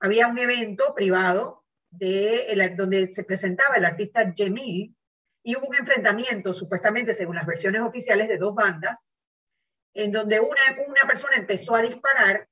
Había 0.00 0.26
un 0.26 0.38
evento 0.38 0.94
privado 0.94 1.64
de 1.90 2.74
donde 2.76 3.12
se 3.12 3.24
presentaba 3.24 3.76
el 3.76 3.84
artista 3.84 4.32
Jemil 4.34 4.96
y 5.42 5.56
hubo 5.56 5.68
un 5.68 5.76
enfrentamiento, 5.76 6.52
supuestamente 6.52 7.14
según 7.14 7.36
las 7.36 7.46
versiones 7.46 7.82
oficiales, 7.82 8.28
de 8.28 8.38
dos 8.38 8.54
bandas, 8.54 9.08
en 9.94 10.10
donde 10.10 10.40
una, 10.40 10.60
una 10.86 11.06
persona 11.06 11.36
empezó 11.36 11.74
a 11.76 11.82
disparar 11.82 12.48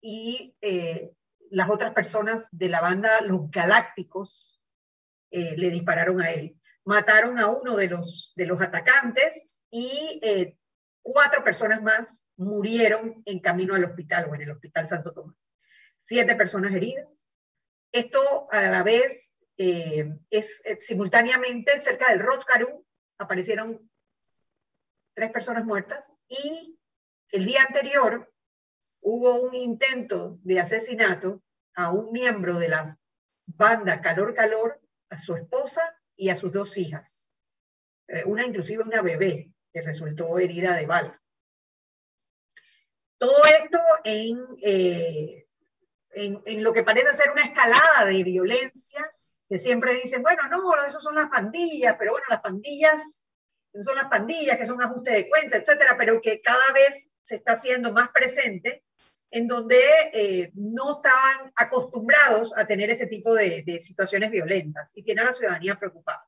y 0.00 0.54
eh, 0.60 1.14
las 1.50 1.70
otras 1.70 1.92
personas 1.94 2.48
de 2.50 2.68
la 2.68 2.80
banda 2.80 3.20
Los 3.20 3.50
Galácticos 3.50 4.60
eh, 5.30 5.54
le 5.56 5.70
dispararon 5.70 6.20
a 6.20 6.30
él. 6.30 6.56
Mataron 6.84 7.38
a 7.38 7.46
uno 7.46 7.76
de 7.76 7.88
los, 7.88 8.32
de 8.36 8.46
los 8.46 8.60
atacantes 8.60 9.60
y 9.70 10.20
eh, 10.22 10.56
cuatro 11.02 11.44
personas 11.44 11.82
más 11.82 12.24
murieron 12.36 13.22
en 13.26 13.40
camino 13.40 13.74
al 13.74 13.84
hospital 13.84 14.28
o 14.30 14.34
en 14.34 14.42
el 14.42 14.50
Hospital 14.50 14.88
Santo 14.88 15.12
Tomás. 15.12 15.36
Siete 15.98 16.34
personas 16.34 16.72
heridas. 16.72 17.28
Esto 17.92 18.50
a 18.50 18.62
la 18.62 18.82
vez 18.82 19.36
eh, 19.58 20.08
es 20.30 20.62
simultáneamente 20.80 21.78
cerca 21.80 22.10
del 22.10 22.20
Rotcaru 22.20 22.84
aparecieron 23.18 23.90
tres 25.14 25.30
personas 25.30 25.64
muertas 25.64 26.18
y 26.28 26.78
el 27.30 27.44
día 27.44 27.62
anterior 27.62 28.32
hubo 29.00 29.40
un 29.40 29.54
intento 29.54 30.38
de 30.42 30.60
asesinato 30.60 31.42
a 31.74 31.90
un 31.90 32.12
miembro 32.12 32.58
de 32.58 32.68
la 32.68 32.98
banda 33.46 34.00
Calor 34.00 34.34
Calor, 34.34 34.80
a 35.10 35.18
su 35.18 35.36
esposa 35.36 35.82
y 36.16 36.30
a 36.30 36.36
sus 36.36 36.52
dos 36.52 36.76
hijas. 36.78 37.30
Eh, 38.08 38.24
una 38.24 38.44
inclusive 38.44 38.82
una 38.82 39.02
bebé 39.02 39.52
que 39.72 39.82
resultó 39.82 40.38
herida 40.38 40.76
de 40.76 40.86
bala. 40.86 41.20
Todo 43.18 43.42
esto 43.44 43.78
en, 44.04 44.38
eh, 44.62 45.46
en, 46.10 46.42
en, 46.44 46.64
lo 46.64 46.72
que 46.72 46.82
parece 46.82 47.14
ser 47.14 47.30
una 47.30 47.44
escalada 47.44 48.04
de 48.06 48.22
violencia, 48.24 49.10
que 49.48 49.58
siempre 49.58 49.94
dicen, 49.94 50.22
bueno, 50.22 50.48
no, 50.48 50.84
eso 50.84 51.00
son 51.00 51.14
las 51.14 51.28
pandillas, 51.28 51.96
pero 51.98 52.12
bueno, 52.12 52.26
las 52.28 52.40
pandillas 52.40 53.22
son 53.80 53.96
las 53.96 54.06
pandillas, 54.06 54.58
que 54.58 54.66
son 54.66 54.82
ajustes 54.82 55.14
de 55.14 55.28
cuenta, 55.28 55.56
etcétera, 55.56 55.96
pero 55.96 56.20
que 56.20 56.40
cada 56.42 56.72
vez 56.74 57.12
se 57.22 57.36
está 57.36 57.52
haciendo 57.52 57.92
más 57.92 58.10
presente 58.10 58.84
en 59.30 59.48
donde 59.48 59.80
eh, 60.12 60.50
no 60.54 60.92
estaban 60.92 61.50
acostumbrados 61.56 62.52
a 62.56 62.66
tener 62.66 62.90
ese 62.90 63.06
tipo 63.06 63.34
de, 63.34 63.80
situaciones 63.80 64.30
violentas 64.30 64.92
y 64.94 65.02
tiene 65.02 65.22
a 65.22 65.26
la 65.26 65.32
ciudadanía 65.32 65.78
preocupada. 65.78 66.26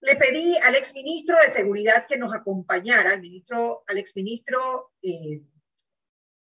Le 0.00 0.16
pedí 0.16 0.56
al 0.58 0.74
exministro 0.74 1.36
de 1.38 1.50
Seguridad 1.50 2.06
que 2.06 2.18
nos 2.18 2.34
acompañara, 2.34 3.12
al, 3.12 3.20
ministro, 3.20 3.82
al 3.86 3.98
exministro 3.98 4.92
eh, 5.02 5.42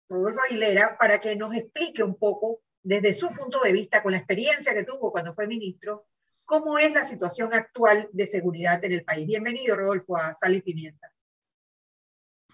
Rodolfo 0.09 0.41
Aguilera, 0.47 0.97
para 0.97 1.19
que 1.19 1.35
nos 1.35 1.55
explique 1.55 2.03
un 2.03 2.15
poco, 2.15 2.61
desde 2.83 3.13
su 3.13 3.29
punto 3.29 3.61
de 3.61 3.73
vista, 3.73 4.03
con 4.03 4.11
la 4.11 4.19
experiencia 4.19 4.73
que 4.73 4.83
tuvo 4.83 5.11
cuando 5.11 5.33
fue 5.33 5.47
ministro, 5.47 6.07
cómo 6.45 6.79
es 6.79 6.93
la 6.93 7.05
situación 7.05 7.53
actual 7.53 8.09
de 8.13 8.25
seguridad 8.25 8.83
en 8.83 8.93
el 8.93 9.03
país. 9.03 9.27
Bienvenido, 9.27 9.75
Rodolfo, 9.75 10.17
a 10.17 10.33
Sal 10.33 10.55
y 10.55 10.61
Pimienta. 10.61 11.11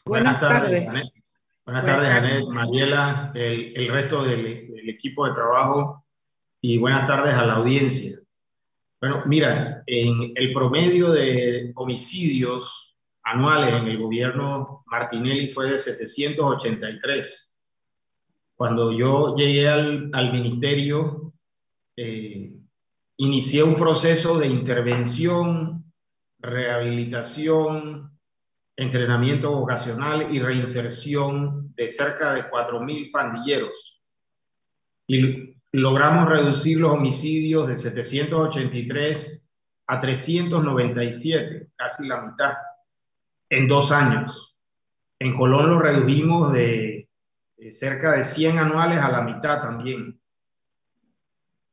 Buenas, 0.06 0.40
tardes. 0.40 0.84
Buenas 1.66 1.86
tardes, 1.86 2.10
Janet, 2.10 2.44
Mariela, 2.50 3.32
el, 3.36 3.88
resto 3.88 4.24
del, 4.24 4.90
equipo 4.90 5.28
de 5.28 5.34
trabajo 5.34 6.04
y 6.60 6.78
buenas 6.78 7.08
tardes 7.08 7.36
a 7.36 7.46
la 7.46 7.54
audiencia. 7.54 8.18
Bueno, 9.04 9.22
mira, 9.26 9.84
en 9.86 10.32
el 10.34 10.54
promedio 10.54 11.12
de 11.12 11.74
homicidios 11.76 12.96
anuales 13.22 13.74
en 13.74 13.88
el 13.90 13.98
gobierno 13.98 14.86
Martinelli 14.86 15.52
fue 15.52 15.70
de 15.70 15.78
783. 15.78 17.60
Cuando 18.56 18.94
yo 18.94 19.36
llegué 19.36 19.68
al, 19.68 20.32
ministerio, 20.32 21.34
eh, 21.98 22.56
inicié 23.18 23.62
un 23.64 23.76
proceso 23.76 24.40
de 24.40 24.48
intervención, 24.48 25.84
rehabilitación, 26.40 28.18
entrenamiento 28.78 29.52
vocacional 29.52 30.34
y 30.34 30.40
reinserción 30.40 31.76
de 31.76 31.90
cerca 31.90 32.36
de 32.36 32.50
4.000 32.50 33.12
pandilleros. 33.12 34.02
Y 35.08 35.53
logramos 35.74 36.30
reducir 36.30 36.80
los 36.80 36.92
homicidios 36.92 37.68
de 37.68 37.78
783 37.78 39.50
a 39.88 40.00
397, 40.00 41.72
casi 41.76 42.08
la 42.08 42.22
mitad, 42.22 42.54
en 43.50 43.68
dos 43.68 43.92
años. 43.92 44.56
En 45.20 45.36
Colón 45.36 45.70
lo 45.70 45.80
redujimos 45.80 46.54
de, 46.54 47.10
cerca 47.72 48.12
de 48.12 48.24
100 48.24 48.60
anuales 48.60 49.02
a 49.02 49.12
la 49.12 49.22
mitad 49.24 49.62
también. 49.62 50.20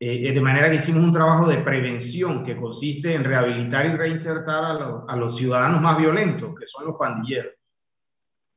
Eh, 0.02 0.32
de 0.32 0.40
manera 0.40 0.70
que 0.70 0.76
hicimos 0.76 1.04
un 1.04 1.12
trabajo 1.12 1.46
de 1.46 1.58
prevención 1.58 2.42
que 2.42 2.56
consiste 2.56 3.14
en 3.14 3.22
rehabilitar 3.22 3.84
y 3.84 3.96
reinsertar 3.96 4.64
a, 5.06 5.16
los 5.16 5.36
ciudadanos 5.36 5.82
más 5.82 5.98
violentos, 5.98 6.54
que 6.58 6.66
son 6.66 6.86
los 6.86 6.96
pandilleros. 6.96 7.52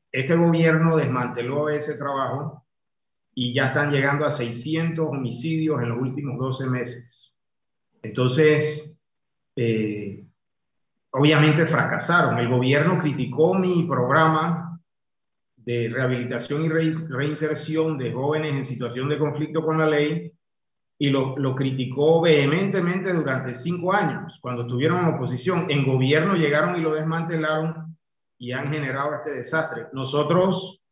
Este 0.09 0.35
gobierno 0.37 0.95
desmanteló 0.95 1.67
ese 1.67 1.97
trabajo 1.97 2.62
y 3.35 3.53
ya 3.53 3.67
están 3.67 3.91
llegando 3.91 4.25
a 4.25 4.31
600 4.31 5.07
homicidios 5.09 5.81
en 5.81 5.89
los 5.89 6.01
últimos 6.01 6.37
12 6.37 6.69
meses. 6.69 7.35
Entonces, 8.01 8.99
eh, 9.55 10.25
obviamente 11.11 11.65
fracasaron. 11.65 12.37
El 12.37 12.49
gobierno 12.49 12.97
criticó 12.97 13.53
mi 13.55 13.83
programa 13.83 14.79
de 15.55 15.89
rehabilitación 15.89 16.65
y 16.65 16.69
reinserción 16.69 17.97
de 17.97 18.11
jóvenes 18.11 18.53
en 18.53 18.65
situación 18.65 19.07
de 19.09 19.17
conflicto 19.17 19.63
con 19.63 19.77
la 19.77 19.87
ley 19.87 20.31
y 20.99 21.09
lo, 21.09 21.37
lo, 21.37 21.55
criticó 21.55 22.21
vehementemente 22.21 23.13
durante 23.13 23.53
cinco 23.53 23.93
años, 23.93 24.37
cuando 24.41 24.63
estuvieron 24.63 24.99
en 24.99 25.15
oposición. 25.15 25.65
En 25.69 25.85
gobierno 25.85 26.35
llegaron 26.35 26.77
y 26.77 26.81
lo 26.81 26.93
desmantelaron 26.93 27.97
y 28.37 28.51
han 28.51 28.69
generado 28.69 29.15
este 29.15 29.31
desastre. 29.31 29.87
Nosotros, 29.93 30.82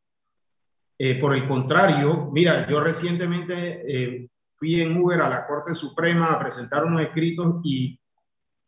eh, 1.03 1.15
por 1.19 1.35
el 1.35 1.47
contrario, 1.47 2.29
mira, 2.31 2.69
yo 2.69 2.79
recientemente 2.79 3.81
eh, 3.87 4.29
fui 4.55 4.81
en 4.81 4.95
Uber 4.95 5.19
a 5.21 5.29
la 5.29 5.47
Corte 5.47 5.73
Suprema 5.73 6.27
a 6.27 6.39
presentar 6.39 6.85
unos 6.85 7.01
escritos 7.01 7.55
y 7.63 7.99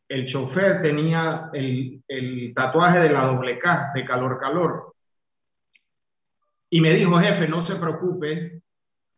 el 0.08 0.26
chofer 0.26 0.82
tenía 0.82 1.52
el, 1.54 2.02
tatuaje 2.56 3.02
de 3.02 3.12
la 3.12 3.28
doble 3.28 3.60
K, 3.60 3.92
de 3.94 4.04
calor, 4.04 4.40
calor. 4.40 4.96
Y 6.72 6.82
me 6.82 6.96
dijo, 6.96 7.20
jefe, 7.20 7.48
no 7.48 7.62
se 7.62 7.76
preocupe, 7.76 8.64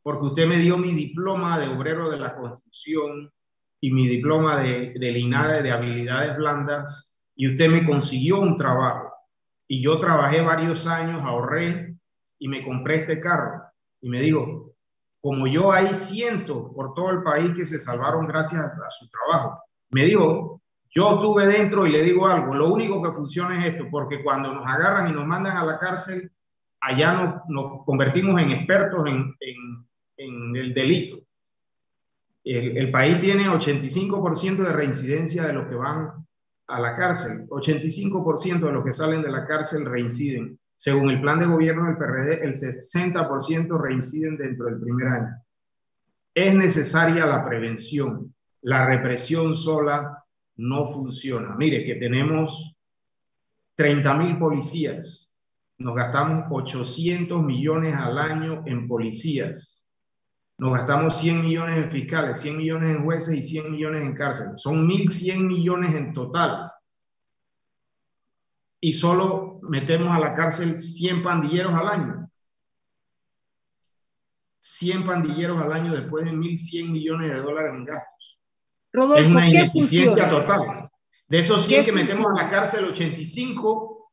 porque 0.03 0.25
usted 0.25 0.45
me 0.45 0.59
dio 0.59 0.77
mi 0.77 0.91
diploma 0.93 1.57
de 1.57 1.69
obrero 1.69 2.09
de 2.09 2.19
la 2.19 2.35
construcción 2.35 3.31
y 3.79 3.93
mi 3.93 4.09
diploma 4.09 4.59
de, 4.61 4.93
de 4.93 5.11
LINADE 5.13 5.63
de 5.63 5.71
habilidades 5.71 6.35
blandas 6.35 7.17
y 7.33 7.49
usted 7.49 7.69
me 7.69 7.85
consiguió 7.85 8.41
un 8.41 8.57
trabajo. 8.57 9.13
Y 9.69 9.81
yo 9.81 9.99
trabajé 9.99 10.41
varios 10.41 10.85
años, 10.85 11.21
ahorré 11.23 11.94
y 12.45 12.47
me 12.47 12.63
compré 12.63 12.97
este 12.97 13.19
carro. 13.19 13.63
Y 14.01 14.07
me 14.07 14.21
dijo, 14.21 14.75
como 15.19 15.47
yo 15.47 15.71
hay 15.71 15.95
cientos 15.95 16.71
por 16.75 16.93
todo 16.93 17.09
el 17.09 17.23
país 17.23 17.55
que 17.55 17.65
se 17.65 17.79
salvaron 17.79 18.27
gracias 18.27 18.61
a 18.61 18.89
su 18.91 19.09
trabajo. 19.09 19.63
Me 19.89 20.05
dijo, 20.05 20.61
yo 20.93 21.15
estuve 21.15 21.47
dentro 21.47 21.87
y 21.87 21.91
le 21.91 22.03
digo 22.03 22.27
algo, 22.27 22.53
lo 22.53 22.71
único 22.71 23.01
que 23.01 23.11
funciona 23.13 23.65
es 23.65 23.73
esto, 23.73 23.85
porque 23.89 24.23
cuando 24.23 24.53
nos 24.53 24.63
agarran 24.63 25.09
y 25.09 25.13
nos 25.13 25.25
mandan 25.25 25.57
a 25.57 25.65
la 25.65 25.79
cárcel, 25.79 26.31
allá 26.81 27.13
nos, 27.13 27.49
nos 27.49 27.83
convertimos 27.83 28.39
en 28.39 28.51
expertos 28.51 29.07
en, 29.07 30.55
el 30.55 30.73
delito. 30.75 31.17
El, 32.43 32.91
país 32.91 33.19
tiene 33.19 33.45
85% 33.47 34.57
de 34.57 34.71
reincidencia 34.71 35.47
de 35.47 35.53
los 35.53 35.67
que 35.67 35.73
van 35.73 36.27
a 36.67 36.79
la 36.79 36.95
cárcel. 36.95 37.47
85% 37.49 38.59
de 38.59 38.71
los 38.71 38.85
que 38.85 38.91
salen 38.91 39.23
de 39.23 39.31
la 39.31 39.47
cárcel 39.47 39.83
reinciden. 39.83 40.59
Según 40.75 41.09
el 41.09 41.21
plan 41.21 41.39
de 41.39 41.45
gobierno 41.45 41.85
del 41.85 41.97
PRD, 41.97 42.43
el 42.43 42.53
60% 42.53 43.79
reinciden 43.79 44.37
dentro 44.37 44.65
del 44.65 44.79
primer 44.79 45.07
año. 45.07 45.41
Es 46.33 46.53
necesaria 46.53 47.25
la 47.25 47.45
prevención. 47.45 48.35
La 48.61 48.85
represión 48.85 49.55
sola 49.55 50.23
no 50.57 50.87
funciona. 50.91 51.55
Mire 51.55 51.85
que 51.85 51.95
tenemos 51.95 52.75
30 53.75 54.13
mil 54.15 54.37
policías. 54.37 55.35
Nos 55.77 55.95
gastamos 55.95 56.45
800 56.49 57.41
millones 57.43 57.95
al 57.95 58.17
año 58.17 58.63
en 58.65 58.87
policías 58.87 59.85
nos 60.57 60.73
gastamos 60.73 61.17
100 61.17 61.41
millones 61.41 61.77
en 61.77 61.89
fiscales, 61.89 62.39
100 62.39 62.57
millones 62.57 62.95
en 62.95 63.03
jueces 63.03 63.35
y 63.35 63.41
100 63.41 63.71
millones 63.71 64.01
en 64.01 64.15
cárceles. 64.15 64.61
Son 64.61 64.87
1.100 64.87 65.47
millones 65.47 65.95
en 65.95 66.13
total. 66.13 66.71
Y 68.79 68.93
solo 68.93 69.44
metemos 69.69 70.13
a 70.15 70.19
la 70.19 70.33
cárcel 70.35 70.75
100 70.79 71.23
pandilleros 71.23 71.73
al 71.73 71.87
año. 71.87 72.31
100 74.59 75.05
pandilleros 75.05 75.61
al 75.61 75.71
año 75.73 75.93
después 75.93 76.25
de 76.25 76.31
1.100 76.31 76.89
millones 76.91 77.29
de 77.33 77.37
dólares 77.39 77.73
en 77.75 77.85
gastos. 77.85 78.39
Rodolfo, 78.91 79.21
es 79.21 79.27
una 79.27 79.41
¿qué 79.43 79.49
ineficiencia 79.49 80.27
funciona? 80.29 80.29
total. 80.29 80.89
De 81.27 81.39
esos 81.39 81.65
100 81.65 81.79
¿Qué 81.81 81.85
que 81.85 81.91
metemos 81.91 82.25
funciona? 82.27 82.43
la 82.43 82.49
cárcel, 82.49 82.85
85 82.85 84.11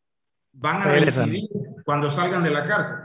van 0.53 0.83
a 0.83 0.85
Regresan. 0.87 1.31
reincidir 1.31 1.51
cuando 1.85 2.11
salgan 2.11 2.43
de 2.45 2.51
la 2.51 2.67
cárcel. 2.67 2.97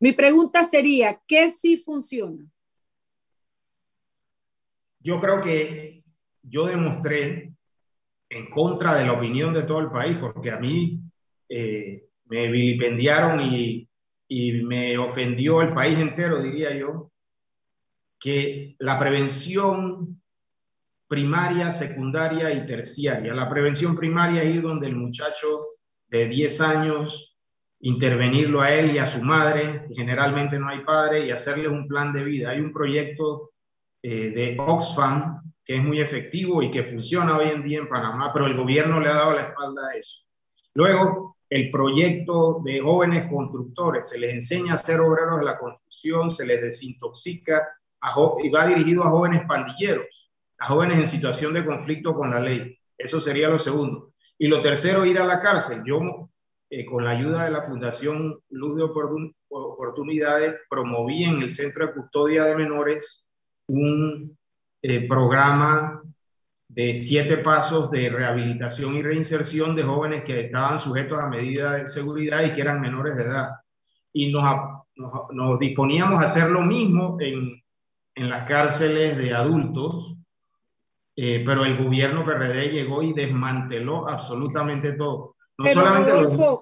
Mi 0.00 0.12
pregunta 0.12 0.62
sería, 0.64 1.20
¿qué 1.26 1.50
sí 1.50 1.76
funciona? 1.76 2.44
Yo 5.00 5.20
creo 5.20 5.40
que 5.42 6.04
yo 6.42 6.66
demostré 6.66 7.52
en 8.30 8.50
contra 8.50 8.94
de 8.94 9.06
la 9.06 9.12
opinión 9.12 9.54
de 9.54 9.62
todo 9.62 9.80
el 9.80 9.90
país, 9.90 10.16
porque 10.18 10.50
a 10.50 10.58
mí 10.58 11.00
eh, 11.48 12.08
me 12.26 12.48
vilipendiaron 12.50 13.40
y, 13.40 13.88
y 14.28 14.52
me 14.62 14.98
ofendió 14.98 15.62
el 15.62 15.72
país 15.72 15.98
entero, 15.98 16.42
diría 16.42 16.76
yo, 16.76 17.10
que 18.20 18.76
la 18.78 18.98
prevención 18.98 20.20
primaria, 21.06 21.72
secundaria 21.72 22.52
y 22.52 22.66
terciaria. 22.66 23.32
La 23.34 23.48
prevención 23.48 23.96
primaria 23.96 24.42
es 24.42 24.54
ir 24.54 24.62
donde 24.62 24.88
el 24.88 24.96
muchacho 24.96 25.46
de 26.08 26.28
10 26.28 26.60
años, 26.60 27.36
intervenirlo 27.80 28.60
a 28.60 28.72
él 28.72 28.94
y 28.94 28.98
a 28.98 29.06
su 29.06 29.22
madre, 29.22 29.86
generalmente 29.94 30.58
no 30.58 30.68
hay 30.68 30.80
padre, 30.80 31.26
y 31.26 31.30
hacerle 31.30 31.68
un 31.68 31.88
plan 31.88 32.12
de 32.12 32.24
vida. 32.24 32.50
Hay 32.50 32.60
un 32.60 32.72
proyecto 32.72 33.52
eh, 34.02 34.30
de 34.30 34.56
Oxfam 34.58 35.47
que 35.68 35.76
es 35.76 35.84
muy 35.84 36.00
efectivo 36.00 36.62
y 36.62 36.70
que 36.70 36.82
funciona 36.82 37.36
hoy 37.36 37.50
en 37.50 37.62
día 37.62 37.78
en 37.78 37.90
Panamá, 37.90 38.30
pero 38.32 38.46
el 38.46 38.56
gobierno 38.56 39.00
le 39.00 39.10
ha 39.10 39.16
dado 39.16 39.32
la 39.32 39.42
espalda 39.42 39.82
a 39.86 39.98
eso. 39.98 40.22
Luego, 40.72 41.36
el 41.50 41.70
proyecto 41.70 42.62
de 42.64 42.80
jóvenes 42.80 43.30
constructores, 43.30 44.08
se 44.08 44.18
les 44.18 44.32
enseña 44.32 44.74
a 44.74 44.78
ser 44.78 45.00
obreros 45.00 45.40
de 45.40 45.44
la 45.44 45.58
construcción, 45.58 46.30
se 46.30 46.46
les 46.46 46.62
desintoxica 46.62 47.68
y 48.42 48.48
va 48.48 48.66
dirigido 48.66 49.04
a 49.04 49.10
jóvenes 49.10 49.42
pandilleros, 49.46 50.30
a 50.58 50.68
jóvenes 50.68 51.00
en 51.00 51.06
situación 51.06 51.52
de 51.52 51.66
conflicto 51.66 52.14
con 52.14 52.30
la 52.30 52.40
ley. 52.40 52.78
Eso 52.96 53.20
sería 53.20 53.50
lo 53.50 53.58
segundo. 53.58 54.14
Y 54.38 54.46
lo 54.46 54.62
tercero, 54.62 55.04
ir 55.04 55.18
a 55.18 55.26
la 55.26 55.42
cárcel. 55.42 55.82
Yo, 55.84 56.30
eh, 56.70 56.86
con 56.86 57.04
la 57.04 57.10
ayuda 57.10 57.44
de 57.44 57.50
la 57.50 57.64
Fundación 57.64 58.40
Luz 58.48 58.74
de 58.76 58.84
Oportun 58.84 59.34
Oportunidades, 59.48 60.56
promoví 60.70 61.24
en 61.24 61.42
el 61.42 61.50
Centro 61.50 61.86
de 61.86 61.92
Custodia 61.92 62.44
de 62.44 62.56
Menores 62.56 63.26
un 63.66 64.37
eh, 64.82 65.08
programa 65.08 66.02
de 66.68 66.94
siete 66.94 67.38
pasos 67.38 67.90
de 67.90 68.10
rehabilitación 68.10 68.96
y 68.96 69.02
reinserción 69.02 69.74
de 69.74 69.82
jóvenes 69.82 70.24
que 70.24 70.40
estaban 70.40 70.78
sujetos 70.78 71.18
a 71.18 71.28
medidas 71.28 71.80
de 71.80 71.88
seguridad 71.88 72.44
y 72.44 72.52
que 72.52 72.60
eran 72.60 72.80
menores 72.80 73.16
de 73.16 73.24
edad. 73.24 73.50
Y 74.12 74.30
nos, 74.30 74.44
nos, 74.96 75.12
nos 75.32 75.58
disponíamos 75.58 76.20
a 76.20 76.26
hacer 76.26 76.50
lo 76.50 76.60
mismo 76.60 77.16
en, 77.20 77.62
en 78.18 78.28
las 78.28 78.48
cárceles 78.48 79.16
de 79.16 79.32
adultos, 79.32 80.16
eh, 81.14 81.42
pero 81.46 81.64
el 81.64 81.82
gobierno 81.82 82.24
PRD 82.24 82.68
llegó 82.70 83.02
y 83.02 83.12
desmanteló 83.12 84.08
absolutamente 84.08 84.92
todo. 84.92 85.36
No 85.56 85.64
pero 85.64 85.80
solamente 85.80 86.12
Rodolfo, 86.12 86.36
los... 86.36 86.60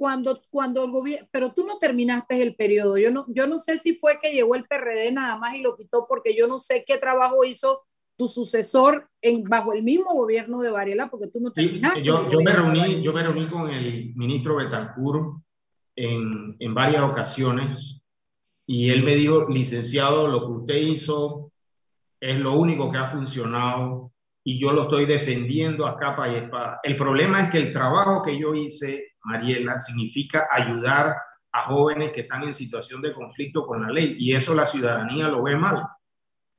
cuando, 0.00 0.40
cuando 0.48 0.82
el 0.82 0.90
gobierno, 0.90 1.28
pero 1.30 1.52
tú 1.52 1.66
no 1.66 1.76
terminaste 1.76 2.40
el 2.40 2.56
periodo, 2.56 2.96
yo 2.96 3.10
no, 3.10 3.26
yo 3.28 3.46
no 3.46 3.58
sé 3.58 3.76
si 3.76 3.96
fue 3.96 4.18
que 4.18 4.32
llegó 4.32 4.54
el 4.54 4.64
PRD 4.64 5.12
nada 5.12 5.36
más 5.36 5.54
y 5.54 5.60
lo 5.60 5.76
quitó, 5.76 6.06
porque 6.08 6.34
yo 6.34 6.46
no 6.46 6.58
sé 6.58 6.84
qué 6.86 6.96
trabajo 6.96 7.44
hizo 7.44 7.82
tu 8.16 8.26
sucesor 8.26 9.10
en, 9.20 9.44
bajo 9.44 9.74
el 9.74 9.82
mismo 9.82 10.14
gobierno 10.14 10.62
de 10.62 10.70
Varela, 10.70 11.10
porque 11.10 11.26
tú 11.26 11.40
no 11.40 11.52
terminaste. 11.52 12.00
Sí, 12.00 12.06
yo, 12.06 12.30
yo, 12.30 12.40
me 12.40 12.50
reuní, 12.50 13.02
yo 13.02 13.12
me 13.12 13.22
reuní 13.22 13.46
con 13.50 13.68
el 13.68 14.14
ministro 14.14 14.56
Betancourt 14.56 15.42
en, 15.96 16.56
en 16.58 16.74
varias 16.74 17.02
ocasiones 17.02 18.00
y 18.64 18.88
él 18.88 19.02
me 19.02 19.14
dijo, 19.16 19.50
licenciado, 19.50 20.28
lo 20.28 20.46
que 20.46 20.52
usted 20.62 20.76
hizo 20.76 21.52
es 22.20 22.38
lo 22.38 22.58
único 22.58 22.90
que 22.90 22.96
ha 22.96 23.06
funcionado 23.06 24.09
y 24.42 24.58
yo 24.58 24.72
lo 24.72 24.82
estoy 24.82 25.06
defendiendo 25.06 25.86
a 25.86 25.98
capa 25.98 26.28
y 26.28 26.36
espada. 26.36 26.80
El 26.82 26.96
problema 26.96 27.40
es 27.42 27.50
que 27.50 27.58
el 27.58 27.72
trabajo 27.72 28.22
que 28.22 28.38
yo 28.38 28.54
hice, 28.54 29.12
Mariela, 29.24 29.78
significa 29.78 30.46
ayudar 30.50 31.14
a 31.52 31.66
jóvenes 31.66 32.12
que 32.12 32.22
están 32.22 32.44
en 32.44 32.54
situación 32.54 33.02
de 33.02 33.12
conflicto 33.12 33.66
con 33.66 33.82
la 33.82 33.92
ley 33.92 34.16
y 34.18 34.34
eso 34.34 34.54
la 34.54 34.66
ciudadanía 34.66 35.28
lo 35.28 35.42
ve 35.42 35.56
mal, 35.56 35.82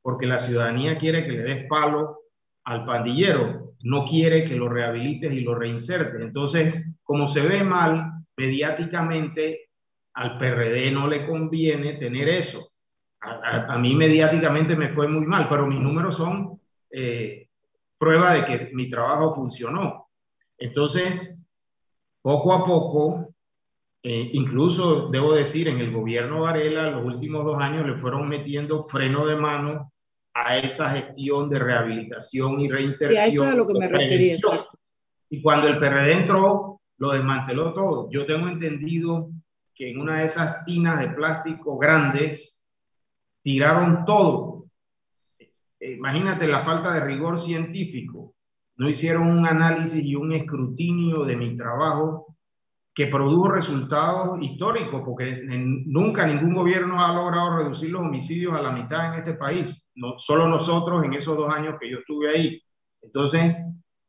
porque 0.02 0.28
la 0.28 0.38
ciudadanía 0.38 0.98
quiere 0.98 1.26
que 1.26 1.32
le 1.32 1.44
des 1.44 1.68
palo 1.68 2.20
al 2.66 2.86
pandillero, 2.86 3.74
no 3.84 4.06
quiere 4.06 4.44
que 4.44 4.56
lo 4.56 4.70
rehabilites 4.70 5.34
y 5.34 5.40
lo 5.42 5.56
reinsertes. 5.56 6.22
Entonces, 6.22 7.00
como 7.04 7.28
se 7.28 7.48
ve 7.48 7.64
mal 7.64 8.12
mediáticamente, 8.38 9.70
al 10.14 10.38
PRD 10.38 10.92
no 10.92 11.08
le 11.08 11.26
conviene 11.26 11.94
tener 11.94 12.30
eso. 12.30 12.60
A, 13.22 13.32
a, 13.32 13.74
a, 13.74 13.78
mí 13.78 13.96
mediáticamente 13.96 14.76
me 14.76 14.90
fue 14.90 15.08
muy 15.08 15.26
mal, 15.26 15.48
pero 15.50 15.66
mis 15.66 15.80
números 15.80 16.16
son 16.16 16.60
eh, 16.92 17.48
prueba 18.02 18.34
de 18.34 18.46
que 18.46 18.72
mi 18.74 18.90
trabajo 18.90 19.32
funcionó. 19.32 20.10
Entonces, 20.58 21.48
poco 22.20 22.52
a 22.52 22.66
poco, 22.66 23.36
eh, 24.02 24.32
incluso 24.34 25.10
debo 25.10 25.36
decir, 25.36 25.68
en 25.68 25.80
el 25.80 25.92
gobierno 25.92 26.42
Varela, 26.42 26.90
los 26.90 27.06
últimos 27.06 27.46
dos 27.46 27.62
años 27.62 27.86
le 27.86 27.94
fueron 27.94 28.28
metiendo 28.28 28.82
freno 28.82 29.28
de 29.28 29.36
mano 29.36 29.94
a 30.34 30.58
esa 30.58 30.90
gestión 30.90 31.48
de 31.48 31.60
rehabilitación 31.60 32.60
y 32.62 32.72
reinserción. 32.72 33.14
Y 33.14 33.24
a 33.24 33.28
eso 33.28 33.44
es 33.44 33.50
a 33.50 33.56
lo 33.56 33.68
que 33.68 33.74
me 33.78 33.88
refería. 33.88 34.38
Y 35.30 35.40
cuando 35.40 35.68
el 35.68 35.78
PRD 35.78 36.14
entró, 36.14 36.82
lo 36.98 37.12
desmanteló 37.12 37.72
todo. 37.72 38.10
Yo 38.10 38.26
tengo 38.26 38.48
entendido 38.48 39.30
que 39.76 39.92
en 39.92 40.02
una 40.02 40.18
de 40.18 40.26
esas 40.26 40.66
tinas 40.66 41.00
de 41.02 41.10
plástico 41.10 41.78
grandes 41.78 42.64
tiraron 43.44 44.06
todo. 44.06 44.51
Imagínate 45.82 46.48
la 46.48 46.62
falta 46.62 46.94
de 46.94 47.02
rigor 47.02 47.40
científico. 47.40 48.36
No 48.78 48.90
hicieron 48.90 49.28
un 49.28 49.48
análisis 49.48 50.04
y 50.06 50.16
un 50.16 50.32
escrutinio 50.34 51.24
de 51.24 51.36
mi 51.36 51.56
trabajo 51.56 52.38
que 52.94 53.08
produjo 53.08 53.50
resultados 53.50 54.38
históricos, 54.42 55.02
porque 55.06 55.42
nunca 55.86 56.28
ningún 56.28 56.54
gobierno 56.54 57.04
ha 57.04 57.14
logrado 57.14 57.58
reducir 57.58 57.90
los 57.90 58.02
homicidios 58.02 58.54
a 58.54 58.62
la 58.62 58.72
mitad 58.72 59.14
en 59.14 59.20
este 59.20 59.34
país. 59.34 59.90
No, 59.96 60.20
solo 60.20 60.48
nosotros 60.48 61.04
en 61.04 61.14
esos 61.14 61.38
dos 61.38 61.52
años 61.54 61.76
que 61.80 61.90
yo 61.90 62.00
estuve 62.00 62.30
ahí. 62.30 62.62
Entonces, 63.02 63.58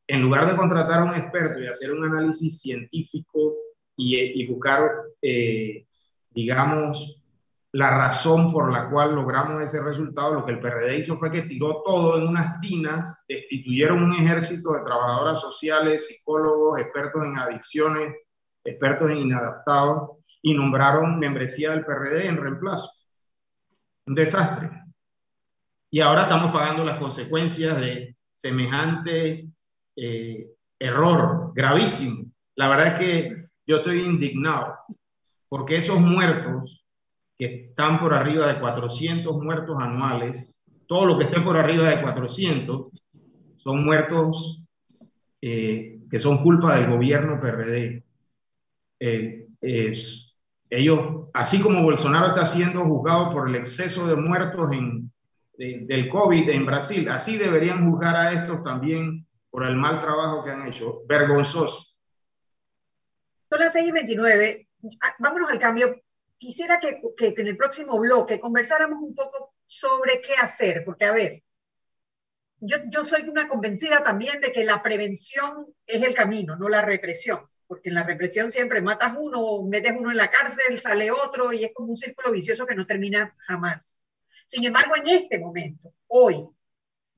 en 0.06 0.20
lugar 0.20 0.50
de 0.50 0.56
contratar 0.56 1.00
a 1.00 1.04
un 1.04 1.14
experto 1.14 1.60
y 1.60 1.68
hacer 1.68 1.92
un 1.92 2.04
análisis 2.04 2.60
científico 2.60 3.54
y, 3.96 4.16
y 4.18 4.46
buscar, 4.46 4.90
eh, 5.22 5.86
digamos, 6.30 7.21
la 7.72 7.90
razón 7.90 8.52
por 8.52 8.70
la 8.70 8.90
cual 8.90 9.14
logramos 9.14 9.62
ese 9.62 9.82
resultado, 9.82 10.34
lo 10.34 10.44
que 10.44 10.52
el 10.52 10.60
PRD 10.60 10.98
hizo 10.98 11.16
fue 11.16 11.30
que 11.30 11.42
tiró 11.42 11.82
todo 11.82 12.18
en 12.18 12.28
unas 12.28 12.60
tinas, 12.60 13.24
destituyeron 13.26 14.02
un 14.02 14.14
ejército 14.14 14.74
de 14.74 14.84
trabajadoras 14.84 15.40
sociales, 15.40 16.06
psicólogos, 16.06 16.78
expertos 16.78 17.24
en 17.24 17.38
adicciones, 17.38 18.14
expertos 18.62 19.10
en 19.10 19.16
inadaptados, 19.16 20.18
y 20.42 20.54
nombraron 20.54 21.18
membresía 21.18 21.70
del 21.70 21.86
PRD 21.86 22.26
en 22.26 22.36
reemplazo. 22.36 22.90
Un 24.06 24.16
desastre. 24.16 24.70
Y 25.90 26.00
ahora 26.00 26.24
estamos 26.24 26.52
pagando 26.52 26.84
las 26.84 26.98
consecuencias 26.98 27.80
de 27.80 28.16
semejante 28.32 29.48
eh, 29.96 30.46
error 30.78 31.52
gravísimo. 31.54 32.32
La 32.56 32.68
verdad 32.68 32.86
es 32.88 32.98
que 32.98 33.46
yo 33.66 33.76
estoy 33.76 34.02
indignado 34.02 34.76
porque 35.48 35.76
esos 35.76 36.00
muertos 36.00 36.81
que 37.38 37.68
están 37.68 38.00
por 38.00 38.14
arriba 38.14 38.46
de 38.46 38.60
400 38.60 39.42
muertos 39.42 39.76
anuales, 39.80 40.62
todo 40.86 41.06
lo 41.06 41.18
que 41.18 41.24
esté 41.24 41.40
por 41.40 41.56
arriba 41.56 41.88
de 41.88 42.02
400 42.02 42.88
son 43.56 43.84
muertos 43.84 44.62
eh, 45.40 45.98
que 46.10 46.18
son 46.18 46.42
culpa 46.42 46.76
del 46.76 46.90
gobierno 46.90 47.40
PRD. 47.40 48.04
Eh, 49.00 49.46
es, 49.60 50.36
ellos, 50.70 51.28
así 51.32 51.60
como 51.60 51.82
Bolsonaro 51.82 52.28
está 52.28 52.46
siendo 52.46 52.84
juzgado 52.84 53.30
por 53.30 53.48
el 53.48 53.56
exceso 53.56 54.06
de 54.06 54.16
muertos 54.16 54.70
en, 54.72 55.10
de, 55.56 55.84
del 55.86 56.08
COVID 56.08 56.48
en 56.50 56.66
Brasil, 56.66 57.08
así 57.08 57.38
deberían 57.38 57.90
juzgar 57.90 58.16
a 58.16 58.32
estos 58.32 58.62
también 58.62 59.26
por 59.50 59.64
el 59.64 59.76
mal 59.76 60.00
trabajo 60.00 60.44
que 60.44 60.50
han 60.50 60.66
hecho. 60.66 61.02
Vergonzoso. 61.06 61.94
Son 63.50 63.60
las 63.60 63.72
6 63.72 63.88
y 63.88 63.92
29. 63.92 64.68
Vámonos 65.18 65.50
al 65.50 65.58
cambio 65.58 65.94
quisiera 66.42 66.80
que, 66.80 67.00
que, 67.16 67.40
en 67.40 67.46
el 67.46 67.56
próximo 67.56 68.00
bloque 68.00 68.40
conversáramos 68.40 69.00
un 69.00 69.14
poco 69.14 69.54
sobre 69.64 70.20
qué 70.20 70.34
hacer, 70.34 70.82
porque 70.84 71.04
a 71.04 71.12
ver, 71.12 71.44
yo, 72.58 72.78
yo 72.88 73.04
soy 73.04 73.28
una 73.28 73.48
convencida 73.48 74.02
también 74.02 74.40
de 74.40 74.50
que 74.50 74.64
la 74.64 74.82
prevención 74.82 75.72
es 75.86 76.02
el 76.02 76.14
camino, 76.16 76.56
no 76.56 76.68
la 76.68 76.82
represión, 76.82 77.48
porque 77.68 77.90
en 77.90 77.94
la 77.94 78.02
represión 78.02 78.50
siempre 78.50 78.80
matas 78.80 79.14
uno, 79.16 79.62
metes 79.62 79.94
uno 79.96 80.10
en 80.10 80.16
la 80.16 80.30
cárcel, 80.30 80.80
sale 80.80 81.12
otro 81.12 81.52
y 81.52 81.64
es 81.64 81.72
como 81.72 81.92
un 81.92 81.96
círculo 81.96 82.32
vicioso 82.32 82.66
que 82.66 82.74
no 82.74 82.86
termina 82.86 83.36
jamás. 83.46 84.00
Sin 84.46 84.64
embargo, 84.64 84.96
en 84.96 85.06
este 85.06 85.38
momento, 85.38 85.94
hoy, 86.08 86.44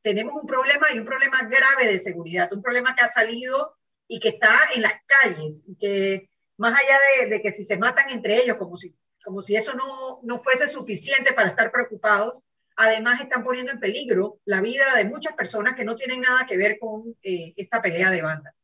tenemos 0.02 0.34
un 0.34 0.46
problema 0.46 0.88
y 0.92 0.98
un 0.98 1.06
problema 1.06 1.44
grave 1.44 1.87
de 1.90 1.98
seguridad, 1.98 2.52
un 2.52 2.60
problema 2.60 2.94
que 2.94 3.04
ha 3.04 3.08
salido 3.08 3.78
y 4.06 4.20
que 4.20 4.28
está 4.28 4.54
en 4.74 4.82
las 4.82 4.96
calles, 5.06 5.64
y 5.66 5.76
que 5.76 6.28
más 6.58 6.78
allá 6.78 6.98
de, 7.22 7.28
de, 7.30 7.40
que 7.40 7.52
si 7.52 7.64
se 7.64 7.78
matan 7.78 8.10
entre 8.10 8.42
ellos, 8.42 8.58
como 8.58 8.76
si, 8.76 8.94
como 9.24 9.42
si 9.42 9.56
eso 9.56 9.74
no, 9.74 10.20
no 10.22 10.38
fuese 10.38 10.68
suficiente 10.68 11.32
para 11.32 11.50
estar 11.50 11.72
preocupados, 11.72 12.44
Además, 12.76 13.20
están 13.20 13.44
poniendo 13.44 13.72
en 13.72 13.78
peligro 13.78 14.38
la 14.46 14.60
vida 14.60 14.96
de 14.96 15.04
muchas 15.04 15.34
personas 15.34 15.74
que 15.76 15.84
no 15.84 15.94
tienen 15.94 16.22
nada 16.22 16.44
que 16.46 16.56
ver 16.56 16.78
con 16.80 17.14
eh, 17.22 17.52
esta 17.56 17.80
pelea 17.80 18.10
de 18.10 18.22
bandas. 18.22 18.54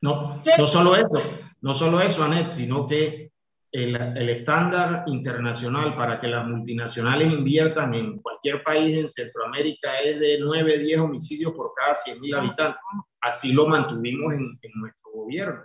No, 0.00 0.42
no 0.58 0.66
solo 0.66 0.96
eso, 0.96 1.22
no 1.60 1.72
solo 1.72 2.00
eso, 2.00 2.24
Anet, 2.24 2.48
sino 2.48 2.86
que 2.86 3.30
el, 3.72 3.96
el, 3.96 4.28
estándar 4.28 5.04
internacional 5.06 5.96
para 5.96 6.20
que 6.20 6.28
las 6.28 6.46
multinacionales 6.46 7.32
inviertan 7.32 7.94
en 7.94 8.20
cualquier 8.20 8.62
país 8.62 8.96
en 8.96 9.08
Centroamérica 9.08 10.00
es 10.00 10.20
de 10.20 10.38
9, 10.40 10.78
10 10.80 11.00
homicidios 11.00 11.52
por 11.54 11.72
cada 11.74 11.94
100 11.94 12.20
mil 12.20 12.34
habitantes. 12.34 12.80
Así 13.20 13.52
lo 13.52 13.66
mantuvimos 13.66 14.34
en, 14.34 14.58
en 14.60 14.70
nuestro 14.74 15.10
gobierno. 15.12 15.62